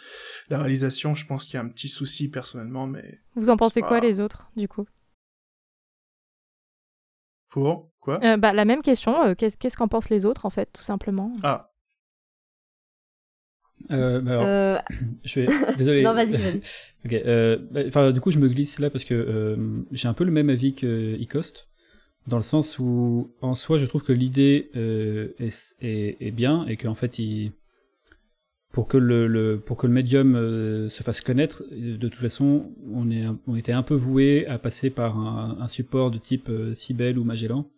[0.50, 3.20] la réalisation, je pense qu'il y a un petit souci, personnellement, mais...
[3.36, 4.86] Vous en pensez quoi, les autres, du coup?
[7.50, 7.92] Pour?
[8.00, 8.20] Quoi?
[8.24, 11.32] Euh, bah, la même question, euh, qu'est-ce qu'en pensent les autres, en fait, tout simplement?
[11.44, 11.70] Ah,
[13.92, 14.78] Euh, bah alors, Euh,
[15.26, 15.76] je vais...
[15.78, 16.04] Désolé.
[16.04, 16.62] Non, vas-y, vas-y.
[17.06, 17.14] ok.
[17.14, 20.24] euh, bah, Enfin, du coup, je me glisse là parce que euh, j'ai un peu
[20.24, 21.68] le même avis que Icost,
[22.28, 26.66] dans le sens où, en soi, je trouve que l'idée euh, est, est, est bien
[26.68, 27.20] et qu'en fait,
[28.72, 33.12] pour que le, pour que le médium euh, se fasse connaître, de toute façon, on
[33.12, 37.18] est on était un peu voué à passer par un, support de type euh, Cybele
[37.18, 37.70] ou Magellan.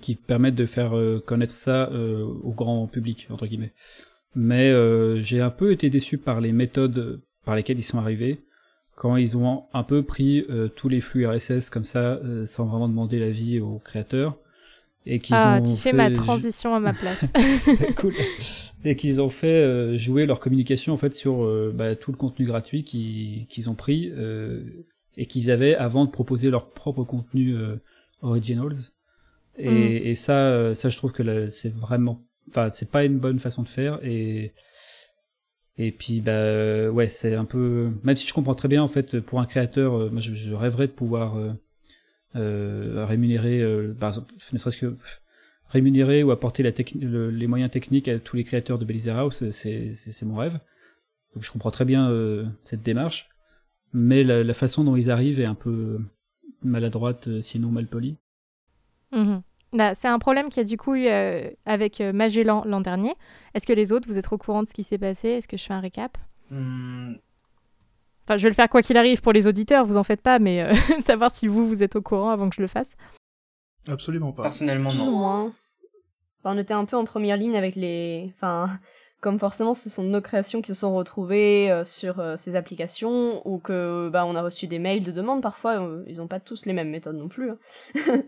[0.00, 0.94] qui permettent de faire
[1.26, 3.74] connaître ça au grand public entre guillemets
[4.34, 4.72] mais
[5.20, 8.40] j'ai un peu été déçu par les méthodes par lesquelles ils sont arrivés,
[8.96, 12.66] quand ils ont un peu pris euh, tous les flux RSS comme ça, euh, sans
[12.66, 14.36] vraiment demander l'avis aux créateurs,
[15.06, 17.32] et qu'ils Ah, ont tu fais fait ma transition à ma place.
[17.96, 18.14] cool.
[18.84, 22.16] Et qu'ils ont fait euh, jouer leur communication en fait sur euh, bah, tout le
[22.16, 24.62] contenu gratuit qui- qu'ils ont pris euh,
[25.16, 27.76] et qu'ils avaient avant de proposer leur propre contenu euh,
[28.22, 28.76] originals.
[29.58, 30.08] Et, Mm.
[30.10, 33.68] et ça, ça je trouve que c'est vraiment, enfin c'est pas une bonne façon de
[33.68, 34.52] faire et
[35.78, 38.88] et puis bah euh, ouais c'est un peu, même si je comprends très bien en
[38.88, 41.36] fait pour un créateur, euh, moi je, rêverais de pouvoir
[42.36, 43.62] euh, rémunérer,
[43.98, 44.96] par exemple, ne serait-ce que
[45.68, 50.36] rémunérer ou apporter les moyens techniques à tous les créateurs de Belize House, c'est mon
[50.36, 50.60] rêve.
[51.34, 52.10] Donc je comprends très bien
[52.62, 53.30] cette démarche,
[53.92, 55.98] mais la, façon dont ils arrivent est un peu
[56.62, 58.16] maladroite, sinon mal polie.
[59.12, 59.42] Mhm.
[59.72, 62.80] Bah, c'est un problème qu'il y a du coup eu euh, avec euh, Magellan l'an
[62.80, 63.14] dernier.
[63.54, 65.28] Est-ce que les autres, vous êtes au courant de ce qui s'est passé?
[65.28, 66.16] Est-ce que je fais un récap?
[66.50, 67.14] Hmm,
[68.24, 70.38] Enfin, je vais le faire quoi qu'il arrive pour les auditeurs, vous en faites pas,
[70.40, 72.96] mais euh, savoir si vous, vous êtes au courant avant que je le fasse.
[73.88, 74.42] absolument pas.
[74.44, 75.10] personnellement, Plus ou non.
[75.16, 75.52] moins.
[76.42, 78.32] Enfin, on était un peu en première ligne avec les.
[78.34, 78.68] Enfin,
[79.20, 83.46] comme forcément, ce sont nos créations qui se sont retrouvées euh, sur euh, ces applications,
[83.48, 85.80] ou que bah, on a reçu des mails de demande parfois.
[85.80, 87.50] euh, ils n'ont pas tous les mêmes méthodes non plus.
[87.50, 87.58] hein.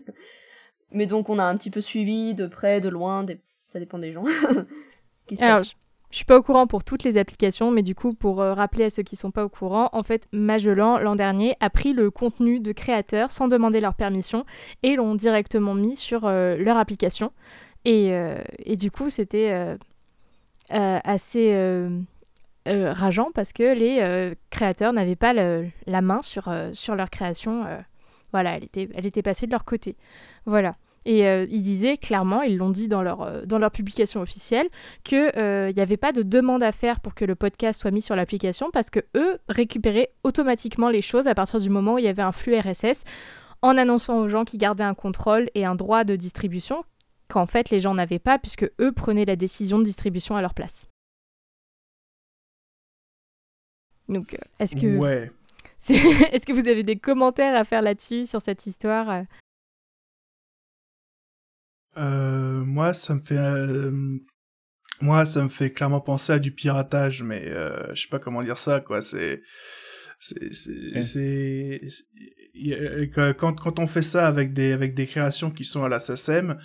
[0.91, 3.23] Mais donc, on a un petit peu suivi de près, de loin.
[3.23, 4.23] des- Ça dépend des gens.
[5.15, 5.73] Ce qui se Alors, passe.
[6.11, 8.85] je, suis pas au courant pour toutes les applications, mais du coup, pour euh, rappeler
[8.85, 12.09] à ceux qui sont pas au courant, en fait, Magellan, l'an dernier, a pris le
[12.09, 14.43] contenu de créateurs sans demander leur permission
[14.81, 17.31] et l'ont directement mis sur euh, leur application.
[17.85, 19.77] Et, euh, et du coup, c'était
[20.69, 21.55] assez
[22.67, 27.65] rageant parce que les créateurs n'avaient pas le- la main sur, sur leur création.
[28.29, 29.95] Euh, voilà, elle était, passée de leur côté.
[30.45, 30.75] Voilà.
[31.05, 34.67] Et euh, ils disaient clairement, ils l'ont dit dans leur, euh, publication officielle,
[35.03, 38.15] qu'il n'y avait pas de demande à faire pour que le podcast soit mis sur
[38.15, 42.09] l'application parce que eux récupéraient automatiquement les choses à partir du moment où il y
[42.09, 43.03] avait un flux RSS
[43.61, 46.83] en annonçant aux gens qui gardaient un contrôle et un droit de distribution
[47.29, 50.53] qu'en fait les gens n'avaient pas puisque eux prenaient la décision de distribution à leur
[50.53, 50.87] place.
[54.09, 55.29] Donc, euh, est-ce que.
[55.89, 59.23] est-ce que vous avez des commentaires à faire là-dessus, sur cette histoire euh?
[61.97, 63.91] Euh, moi, ça me fait, euh,
[65.01, 68.43] moi, ça me fait clairement penser à du piratage, mais euh, je sais pas comment
[68.43, 69.01] dire ça, quoi.
[69.01, 69.41] C'est,
[70.19, 71.81] c'est,
[73.13, 76.57] quand quand on fait ça avec des avec des créations qui sont à la SACEM,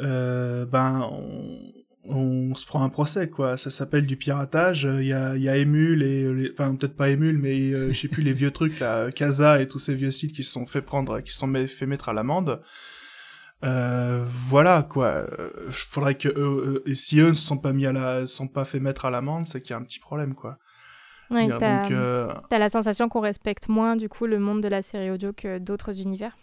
[0.00, 1.72] euh, ben on,
[2.04, 3.56] on se prend un procès, quoi.
[3.56, 4.84] Ça s'appelle du piratage.
[5.00, 7.92] Il y a il y a Emule et les- enfin peut-être pas Emule, mais euh,
[7.92, 10.50] je sais plus les vieux trucs là, Casa et tous ces vieux sites qui se
[10.52, 12.60] sont fait prendre, qui se sont fait mettre à l'amende.
[13.62, 15.26] Euh, voilà quoi.
[15.38, 18.48] Euh, faudrait que eux, eux- si eux ne se sont pas mis à la, sont
[18.48, 20.56] pas fait mettre à l'amende, c'est qu'il y a un petit problème quoi.
[21.30, 25.10] Ouais, euh, t'as la sensation qu'on respecte moins du coup le monde de la série
[25.10, 26.36] audio que d'autres univers.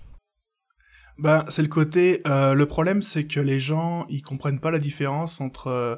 [1.19, 2.21] Ben c'est le côté.
[2.27, 5.95] euh, le problème c'est que les gens ils comprennent pas la différence entre euh,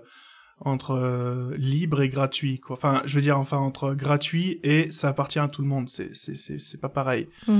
[0.61, 2.75] entre euh, libre et gratuit quoi.
[2.75, 5.89] Enfin je veux dire enfin entre gratuit et ça appartient à tout le monde.
[5.89, 7.27] C'est c'est c'est c'est pas pareil.
[7.47, 7.53] Je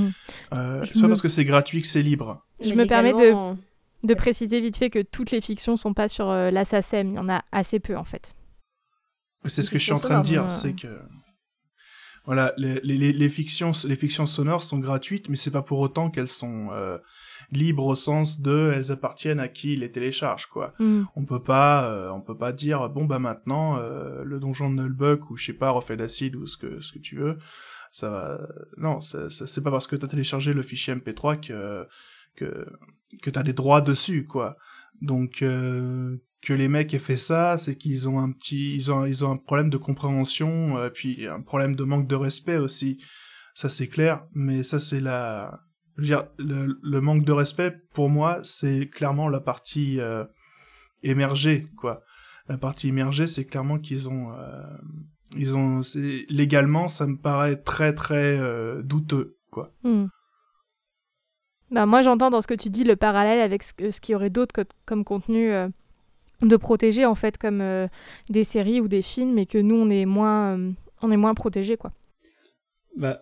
[0.84, 2.44] c'est pas me- parce que c'est gratuit que c'est libre.
[2.60, 3.56] Je Mais me permets de,
[4.06, 7.14] de préciser vite fait que toutes les fictions sont pas sur euh, la SACEM, il
[7.14, 8.34] y en a assez peu en fait.
[9.46, 11.00] C'est ce que je suis en train de dire, c'est que
[12.26, 15.78] voilà, les, les, les- les fictions, les fictions sonores sont gratuites, mais c'est pas pour
[15.78, 16.68] autant qu'elles sont
[17.52, 20.72] libres au sens de elles appartiennent à qui les télécharge, quoi.
[20.78, 21.06] Mhm.
[21.16, 24.76] On peut pas, euh, on peut pas dire bon bah maintenant euh, le donjon de
[24.82, 27.38] Nullbuck ou je sais pas refait d'acide ou ce que ce que tu veux,
[27.92, 28.40] ça va.
[28.76, 31.86] Non, ça, ça- c'est pas parce que t'as téléchargé le fichier MP3 que
[32.36, 32.66] que
[33.22, 34.56] que t'as des droits dessus, quoi.
[35.02, 39.04] Donc euh, que les mecs aient fait ça, c'est qu'ils ont un petit, ils ont,
[39.04, 43.02] ils ont un problème de compréhension, euh, puis un problème de manque de respect aussi.
[43.54, 45.60] Ça c'est clair, mais ça c'est la,
[45.96, 50.24] je veux dire, le, le manque de respect pour moi c'est clairement la partie euh,
[51.02, 52.02] émergée quoi.
[52.48, 54.62] La partie immergée c'est clairement qu'ils ont, euh,
[55.36, 59.72] ils ont, c'est légalement ça me paraît très très euh, douteux quoi.
[59.84, 60.08] Mhm.
[61.70, 64.16] Bah, moi, j'entends dans ce que tu dis le parallèle avec ce, ce qu'il y
[64.16, 65.68] aurait d'autre co- comme contenu euh,
[66.42, 67.86] de protéger, en fait, comme euh,
[68.28, 70.72] des séries ou des films, et que nous, on est moins, euh,
[71.02, 71.92] on est moins protégés, quoi.
[72.96, 73.20] Bah,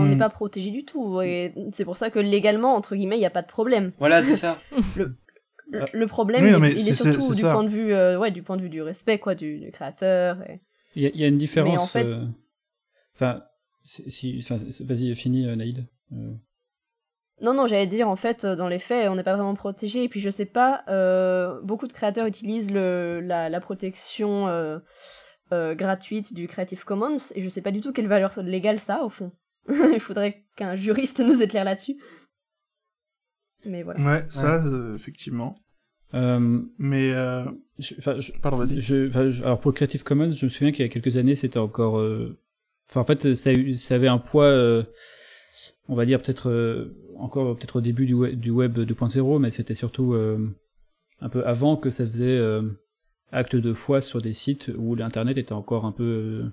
[0.00, 0.18] On n'est Hmm.
[0.18, 1.20] pas protégé du tout.
[1.22, 3.92] Et c'est pour ça que légalement, entre guillemets, il n'y a pas de problème.
[3.98, 4.58] Voilà, c'est ça.
[5.66, 5.84] Le, Ah.
[5.94, 7.52] le problème, Oui, non, il, est surtout du ça.
[7.52, 10.42] point de vue, euh, ouais, du point de vue du respect, quoi, du, du créateur.
[10.42, 10.60] et-
[10.94, 11.82] il y, a- il y a une différence.
[11.82, 12.26] en fait- euh,
[13.16, 13.42] Enfin,
[13.84, 15.86] si, enfin, vas-y, fini, euh, Naïd.
[16.12, 16.32] Euh,
[17.40, 20.04] Non, non, j'allais dire, en fait, euh, dans les faits, on n'est pas vraiment protégé.
[20.04, 24.78] Et puis, je sais pas, euh, beaucoup de créateurs utilisent le, la, la protection euh,
[25.52, 27.16] euh, gratuite du Creative Commons.
[27.34, 29.32] Et je sais pas du tout quelle valeur légale ça a, au fond.
[29.94, 31.96] Il faudrait qu'un juriste nous éclaire là-dessus.
[33.66, 34.00] Mais voilà.
[34.04, 35.56] Ouais, ça, euh, effectivement.
[36.12, 37.44] euh, Mais, euh,
[37.78, 38.80] je- enfin, je- pardon, vas-y.
[38.80, 41.34] Je, je- alors pour le Creative Commons, je me souviens qu'il y a quelques années,
[41.34, 41.98] c'était encore.
[41.98, 42.38] euh,
[42.90, 43.50] Enfin, en fait, ça,
[43.94, 44.82] avait un poids, euh,
[45.88, 49.48] on va dire peut-être euh, encore peut-être au début du web, du web 2.0, mais
[49.48, 50.54] c'était surtout euh,
[51.20, 52.60] un peu avant que ça faisait euh,
[53.32, 56.44] acte de foi sur des sites où l'internet était encore un peu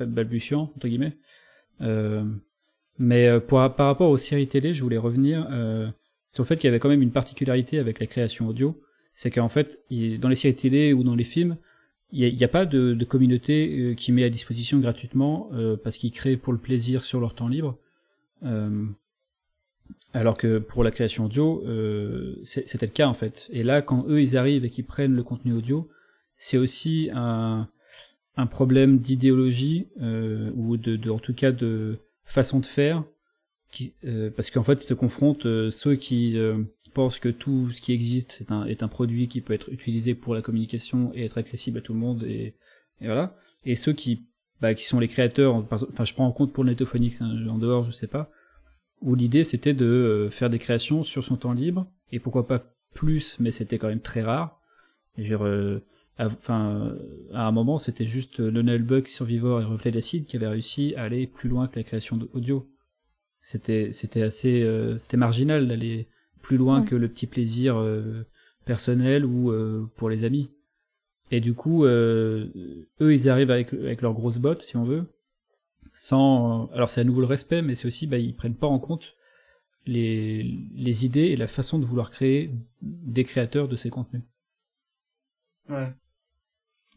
[0.00, 1.16] balbutiant entre guillemets.
[1.80, 2.24] Euh,
[2.98, 5.88] mais euh, par rapport aux séries télé, je voulais revenir euh,
[6.28, 8.80] sur le fait qu'il y avait quand même une particularité avec la création audio
[9.14, 9.78] c'est qu'en fait,
[10.20, 11.58] dans les séries télé ou dans les films,
[12.12, 15.50] il n'y a, pas de, communauté qui met à disposition gratuitement
[15.84, 17.76] parce qu'ils créent pour le plaisir sur leur temps libre.
[20.14, 21.62] Alors que pour la création audio,
[22.42, 23.50] c'était le cas en fait.
[23.52, 25.90] Et là, quand eux ils arrivent et qu'ils prennent le contenu audio,
[26.38, 27.68] c'est aussi un,
[28.36, 33.04] un problème d'idéologie euh, ou de, de, en tout cas de façon de faire,
[33.70, 36.62] qui, euh, parce qu'en fait, ils se confrontent euh, ceux qui euh,
[36.94, 40.14] pensent que tout ce qui existe est un, est un produit qui peut être utilisé
[40.14, 42.54] pour la communication et être accessible à tout le monde et,
[43.00, 43.36] et voilà.
[43.64, 44.26] Et ceux qui,
[44.60, 47.84] bah, qui sont les créateurs, enfin, je prends en compte pour Netophonix, hein, en dehors,
[47.84, 48.30] je sais pas,
[49.00, 52.64] où l'idée c'était de euh, faire des créations sur son temps libre et pourquoi pas
[52.94, 54.60] plus, mais c'était quand même très rare.
[55.16, 55.80] Je veux dire,
[56.18, 56.98] enfin, euh,
[57.32, 61.02] à un moment, c'était juste Lionel Buck, Survivor et Reflet d'Acide qui avaient réussi à
[61.04, 62.68] aller plus loin que la création audio.
[63.40, 66.08] C'était, c'était assez, euh, c'était marginal d'aller
[66.42, 66.86] plus loin Ouais.
[66.86, 68.24] que le petit plaisir euh,
[68.64, 70.50] personnel ou euh, pour les amis.
[71.30, 72.48] Et du coup, euh,
[73.00, 75.06] eux, ils arrivent avec, avec leurs grosses bottes, si on veut,
[75.94, 76.66] sans.
[76.72, 79.16] Alors c'est à nouveau le respect, mais c'est aussi, bah, ils prennent pas en compte
[79.86, 80.42] les,
[80.74, 84.22] les idées et la façon de vouloir créer des créateurs de ces contenus.
[85.68, 85.92] Ouais.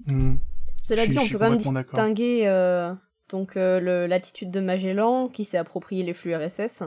[0.07, 0.35] Hmm.
[0.81, 2.93] Cela Je dit, je on peut quand même distinguer euh,
[3.29, 6.83] donc euh, l'attitude de Magellan qui s'est approprié les flux RSS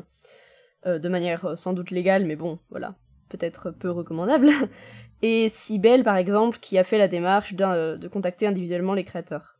[0.87, 2.95] euh, de manière sans doute légale, mais bon, voilà,
[3.29, 4.49] peut-être peu recommandable.
[5.23, 9.59] Et Sibel, par exemple, qui a fait la démarche de contacter individuellement les créateurs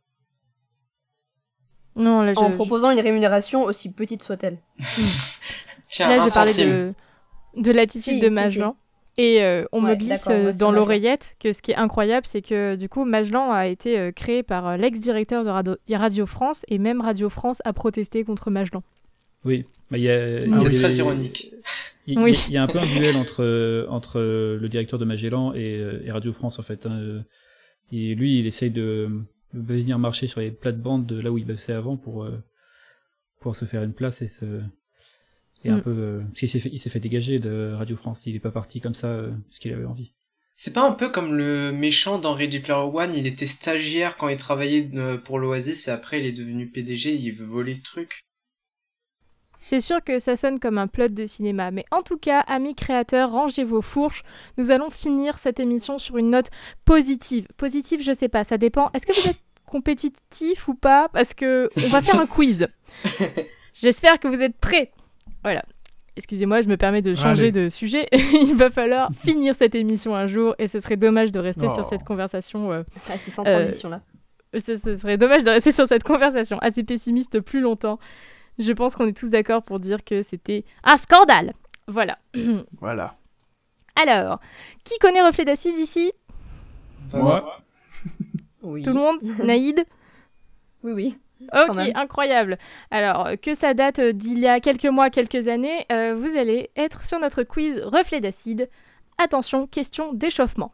[1.97, 4.57] Non, là, je, en je- proposant une rémunération aussi petite soit-elle.
[5.99, 6.93] Là, je parlais de,
[7.57, 8.77] de l'attitude Si, de si, Magellan.
[9.21, 12.41] Et euh, on Ouais, me glisse euh, dans l'oreillette que ce qui est incroyable, c'est
[12.41, 16.77] que du coup, Magellan a été euh, créé par l'ex-directeur de Radio, Radio France et
[16.77, 18.81] même Radio France a protesté contre Magellan.
[19.45, 21.51] Oui, bah, il y a, il y a C'est des- très ironique.
[22.07, 22.31] Il, Oui.
[22.31, 25.53] y a- il y a un peu un duel entre, entre le directeur de Magellan
[25.53, 26.85] et, et Radio France en fait.
[26.85, 27.23] hein.
[27.91, 29.09] Et lui, il essaye de,
[29.53, 32.27] de venir marcher sur les plates-bandes de là où il bossait avant pour,
[33.41, 34.61] pour se faire une place et se
[35.63, 35.81] et un Mm.
[35.81, 38.25] peu euh, parce qu'il s'est fait, il s'est fait dégager de Radio France.
[38.25, 40.13] Il est pas parti comme ça euh, parce qu'il avait envie.
[40.57, 44.27] C'est pas un peu comme le méchant dans Ready Player One, il était stagiaire quand
[44.27, 47.81] il travaillait euh, pour l'Oasis et après il est devenu PDG, il veut voler le
[47.81, 48.25] truc.
[49.61, 52.75] C'est sûr que ça sonne comme un plot de cinéma, mais en tout cas, amis
[52.75, 54.23] créateurs, rangez vos fourches.
[54.57, 56.47] Nous allons finir cette émission sur une note
[56.85, 57.45] positive.
[57.57, 58.89] Positive, je sais pas, ça dépend.
[58.93, 61.09] Est-ce que vous êtes compétitif ou pas?
[61.09, 62.67] Parce que on va faire un quiz.
[63.73, 64.91] J'espère que vous êtes prêts.
[65.43, 65.63] Voilà.
[66.17, 67.51] Excusez-moi, je me permets de changer Allez.
[67.51, 68.07] de sujet.
[68.11, 71.73] Il va falloir finir cette émission un jour et ce serait dommage de rester Oh.
[71.73, 72.71] sur cette conversation.
[72.71, 74.01] euh, Ah, c'est sans Euh, transition là.
[74.57, 77.99] ce, ce serait dommage de rester sur cette conversation assez pessimiste plus longtemps.
[78.57, 81.53] Je pense qu'on est tous d'accord pour dire que c'était un scandale.
[81.87, 82.17] Voilà.
[82.81, 83.15] Voilà.
[83.95, 84.39] Alors,
[84.83, 86.11] qui connaît Reflet d'acide ici?
[87.13, 87.61] Moi.
[88.61, 88.81] Oui.
[88.83, 89.17] Tout le monde?
[89.43, 89.85] Naïd?
[90.83, 91.17] Oui, oui.
[91.53, 92.57] Ok, incroyable.
[92.91, 96.37] Alors, euh, que ça date euh, d'il y a quelques mois, quelques années, euh, vous
[96.37, 98.69] allez être sur notre quiz Reflet d'acide.
[99.17, 100.73] Attention, question d'échauffement.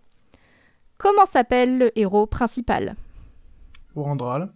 [0.98, 2.96] Comment s'appelle le héros principal?
[3.96, 4.54] Orandral.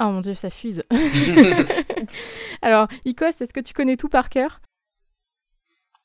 [0.00, 0.82] Oh mon dieu, ça fuse.
[2.62, 4.60] Alors, Icos, est-ce que tu connais tout par cœur?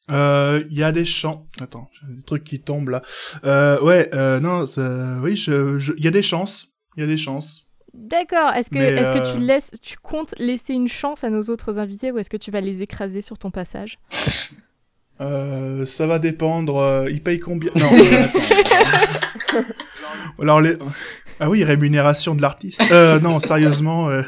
[0.09, 1.47] Euh, Il y a des champs.
[1.61, 3.01] Attends, j'ai des trucs qui tombent là.
[3.43, 4.65] Euh, ouais, euh, non,
[5.21, 6.69] oui, je, je- il y a des chances.
[6.97, 7.67] Il y a des chances.
[7.93, 8.51] D'accord.
[8.53, 11.41] Est-ce que, Mais, est-ce que euh, tu laisses, tu comptes laisser une chance à nos
[11.43, 13.97] autres invités ou est-ce que tu vas les écraser sur ton passage?
[15.21, 16.77] Euh, ça va dépendre.
[16.77, 17.71] euh, il paye combien?
[17.75, 17.89] Non.
[19.55, 19.61] euh.
[20.41, 20.75] Alors les.
[21.41, 22.81] Ah oui, rémunération de l'artiste.
[22.91, 24.09] Euh, non, sérieusement.
[24.09, 24.21] euh,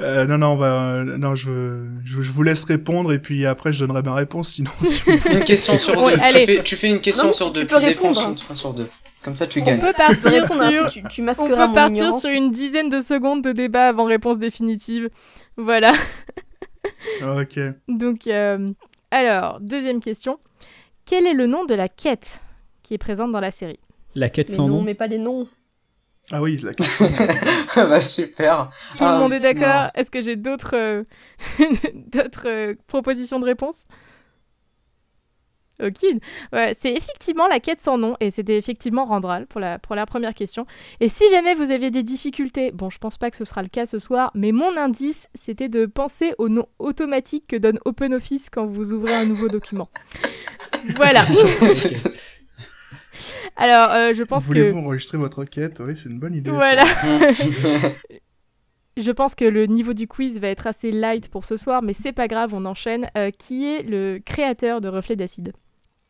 [0.00, 0.66] euh, non, non, on va.
[0.94, 4.52] euh, non, je, je, je vous laisse répondre et puis après je donnerai ma réponse.
[4.54, 6.10] Sinon, si vous- Une question sur deux.
[6.12, 7.60] Tu, fais, tu fais une question Non, sur deux.
[7.60, 8.88] tu peux répondre, une sur deux.
[9.24, 9.80] Comme ça, tu On gagnes.
[9.80, 12.50] peut Tu peux partir répondre, sur, si tu, tu on peut mon partir sur une
[12.52, 15.10] dizaine de secondes de débat avant réponse définitive.
[15.56, 15.92] Voilà.
[17.22, 17.58] ok.
[17.88, 18.68] Donc, euh,
[19.10, 20.38] alors, deuxième question.
[21.04, 22.42] Quel est le nom de la quête
[22.82, 23.80] qui est présente dans la série?
[24.14, 24.82] La quête Mais sans non, nom.
[24.82, 25.48] mais pas les noms.
[26.30, 27.10] Ah oui, la question.
[27.76, 28.70] bah super.
[28.98, 29.88] Tout le Ah, monde est d'accord.
[29.94, 31.04] Est-ce que j'ai d'autres euh,
[32.12, 33.84] d'autres euh, propositions de réponse?
[35.82, 36.18] Aucune.
[36.52, 40.06] Ouais, c'est effectivement la quête sans nom et c'était effectivement Randral pour la, pour la
[40.06, 40.66] première question.
[41.00, 43.68] Et si jamais vous aviez des difficultés, bon, je pense pas que ce sera le
[43.68, 48.50] cas ce soir, mais mon indice c'était de penser au nom automatique que donne OpenOffice
[48.50, 49.88] quand vous ouvrez un nouveau document.
[50.96, 51.26] Voilà.
[53.56, 54.48] Alors, euh, je pense que.
[54.48, 55.80] Voulez-vous enregistrer votre requête?
[55.84, 56.50] Oui, c'est une bonne idée.
[56.50, 56.56] ça.
[56.56, 56.84] Voilà.
[58.96, 61.92] Je pense que le niveau du quiz va être assez light pour ce soir, mais
[61.92, 63.08] c'est pas grave, on enchaîne.
[63.16, 65.52] Euh, qui est le créateur de Reflets d'acide?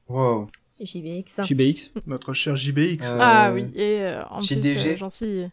[0.08, 0.48] Wow.
[0.80, 1.40] JVX.
[1.44, 1.92] JBX.
[2.06, 3.04] Notre cher JBX.
[3.04, 5.46] Euh, Ah oui, et euh, en plus, euh, j'en suis.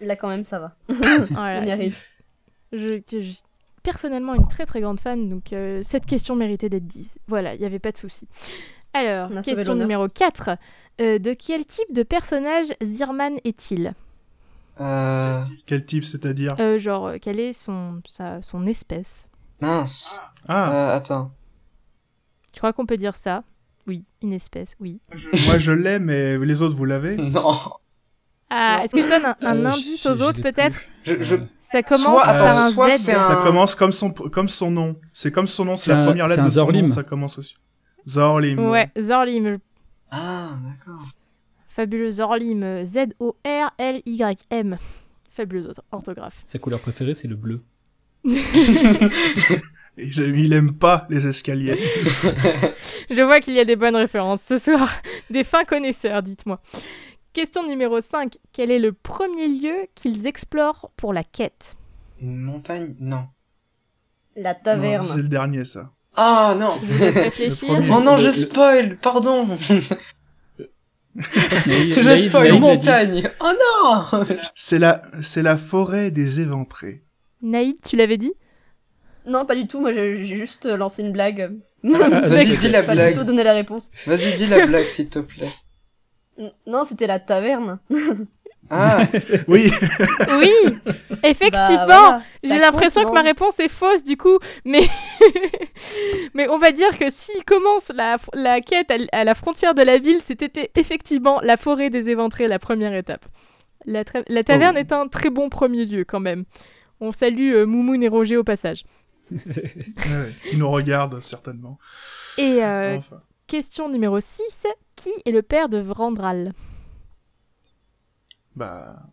[0.00, 0.74] Là, quand même, ça va.
[0.88, 1.60] voilà.
[1.62, 1.98] On y arrive.
[2.72, 3.42] Je, je suis
[3.82, 7.18] personnellement une très très grande fan, donc euh, cette question méritait d'être 10.
[7.28, 8.26] Voilà, il n'y avait pas de souci.
[8.94, 10.50] Alors, question numéro 4.
[11.00, 13.92] Euh, de quel type de personnage Zirman est-il?
[14.80, 16.54] Euh, Quel type, c'est-à-dire?
[16.58, 19.28] Euh, Genre, euh, quelle est son, sa- son espèce?
[19.60, 20.18] mince.
[20.48, 21.30] Ah, Euh, attends.
[22.52, 23.44] Tu crois qu'on peut dire ça
[23.90, 25.00] Oui, une espèce, oui.
[25.46, 27.16] moi je l'ai, mais les autres, vous l'avez?
[27.16, 27.58] Non.
[28.48, 30.76] Ah, est-ce que je donne un, un Euh, indice aux autres peut-être?
[31.04, 31.16] Plus.
[31.18, 31.36] Je, je...
[31.60, 33.10] Ça commence Soit- par attends, un soit Z.
[33.10, 34.96] un- Ça commence comme son, comme son nom.
[35.12, 36.86] C'est comme son nom, c'est la un- première lettre de son Zorlim.
[36.86, 37.56] nom, ça commence aussi.
[38.08, 38.58] Zorlim.
[38.70, 39.58] Ouais, Zorlim,
[40.10, 41.02] Ah, d'accord.
[41.68, 44.76] fabuleux Zorlim, Z-O-R-L-Y-M.
[45.30, 46.40] Fabuleuse autre- orthographe.
[46.44, 47.62] Sa couleur préférée, c'est le bleu.
[49.96, 51.78] Et je- il aime pas les escaliers.
[53.10, 54.90] Je vois qu'il y a des bonnes références ce soir.
[55.30, 56.60] Des fins connaisseurs, dites-moi.
[57.32, 58.36] Question numéro 5.
[58.52, 61.76] Quel est le premier lieu qu'ils explorent pour la quête?
[62.20, 62.94] Une montagne?
[63.00, 63.26] Non.
[64.36, 65.04] La taverne.
[65.06, 65.90] C'est le dernier, ça.
[66.16, 66.78] Ah non.
[67.68, 69.56] Oh non, je spoil, pardon.
[71.16, 73.30] Je spoil, montagne.
[73.40, 74.24] Oh non.
[74.54, 77.04] C'est la, c'est la forêt des éventrés.
[77.42, 78.32] Naïd, tu l'avais dit?
[79.30, 79.80] Non, pas du tout.
[79.80, 81.52] Moi, j'ai juste lancé une blague.
[81.82, 83.12] Vas-y, dis la pas blague.
[83.14, 83.90] du tout donné la réponse.
[84.06, 85.52] Vas-y, dis la blague, s'il te plaît.
[86.66, 87.78] Non, c'était la taverne.
[88.72, 89.02] Ah,
[89.48, 89.68] Oui,
[90.38, 90.52] Oui
[91.24, 94.82] Effectivement Bah, voilà, ça J'ai l'impression que ma non réponse est fausse du coup, mais
[96.34, 99.82] mais on va dire que s'il commence la, la quête à, à la frontière de
[99.82, 103.24] la ville, c'était effectivement la forêt des éventrés la première étape.
[103.86, 104.04] La
[104.44, 104.78] taverne Oh.
[104.80, 106.44] est un très bon premier lieu quand même.
[107.00, 108.84] On salue euh, Moumoun et Roger au passage.
[110.10, 111.78] Ouais, il nous regarde certainement.
[112.38, 113.22] Et euh, Enfin.
[113.46, 114.66] question numéro 6,
[114.96, 116.52] qui est le père de Vrandral?
[118.54, 119.10] Bah.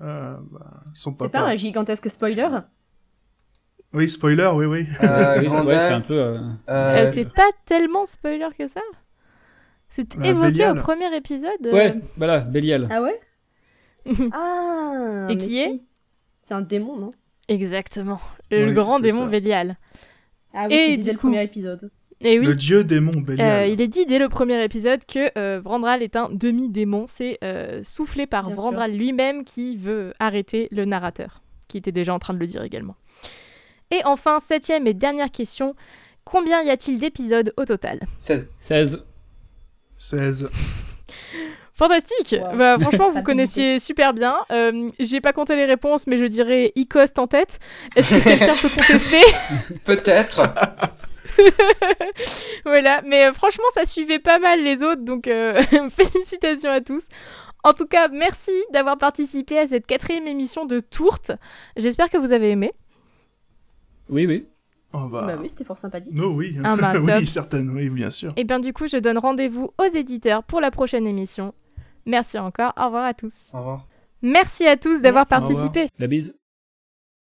[0.00, 1.40] Euh, bah, son C'est papa.
[1.40, 2.48] pas un gigantesque spoiler?
[3.92, 4.86] Oui, spoiler, oui, oui.
[5.02, 6.38] euh, Oui, Grandal, ouais, c'est un peu.
[6.68, 8.80] euh, C'est pas tellement spoiler que ça?
[9.88, 10.78] C'est Bah, évoqué Bélial.
[10.78, 12.86] au premier épisode Ouais, voilà, Bélial.
[12.90, 13.20] Ah ouais?
[14.32, 15.58] Ah Et qui si.
[15.60, 15.82] est?
[16.42, 17.10] C'est un démon, non?
[17.48, 18.20] Exactement.
[18.50, 19.26] Le Oui, grand démon ça.
[19.26, 19.76] Bélial.
[20.54, 21.90] Ah oui, Et c'est dit du dès le coup- premier épisode.
[22.20, 23.70] Et oui, Le dieu démon euh, Bélial.
[23.70, 27.06] il est dit dès le premier épisode que euh, Vrandral est un demi-démon.
[27.08, 32.12] C'est euh, soufflé par Bien Vrandral lui-même qui veut arrêter le narrateur, qui était déjà
[32.12, 32.96] en train de le dire également.
[33.92, 35.74] Et enfin, septième et dernière question.
[36.24, 38.00] Combien y a-t-il d'épisodes au total?
[38.18, 38.48] 16.
[38.58, 39.04] 16.
[39.96, 40.50] 16.
[41.78, 42.56] Fantastique Wow.
[42.56, 44.36] bah, Franchement, vous connaissiez super bien.
[44.50, 47.60] Euh, J'ai pas compté les réponses, mais je dirais Icost en tête.
[47.94, 49.20] Est-ce que quelqu'un peut contester?
[49.84, 50.42] Peut-être.
[52.64, 57.06] Voilà, mais euh, franchement, ça suivait pas mal les autres, donc euh, félicitations à tous.
[57.62, 61.32] En tout cas, merci d'avoir participé à cette quatrième émission de Tourte.
[61.76, 62.72] J'espère que vous avez aimé.
[64.08, 64.46] Oui, oui.
[64.92, 65.24] Oh bah.
[65.26, 66.12] Bah oui, c'était fort sympathique.
[66.14, 66.56] No, oui.
[66.64, 68.32] Ah bah, oui, certainement, oui, bien sûr.
[68.36, 71.52] Et bien du coup, je donne rendez-vous aux éditeurs pour la prochaine émission.
[72.08, 73.50] Merci encore, au revoir à tous.
[73.52, 73.86] Au revoir.
[74.22, 75.88] Merci à tous d'avoir participé.
[75.98, 76.37] La bise.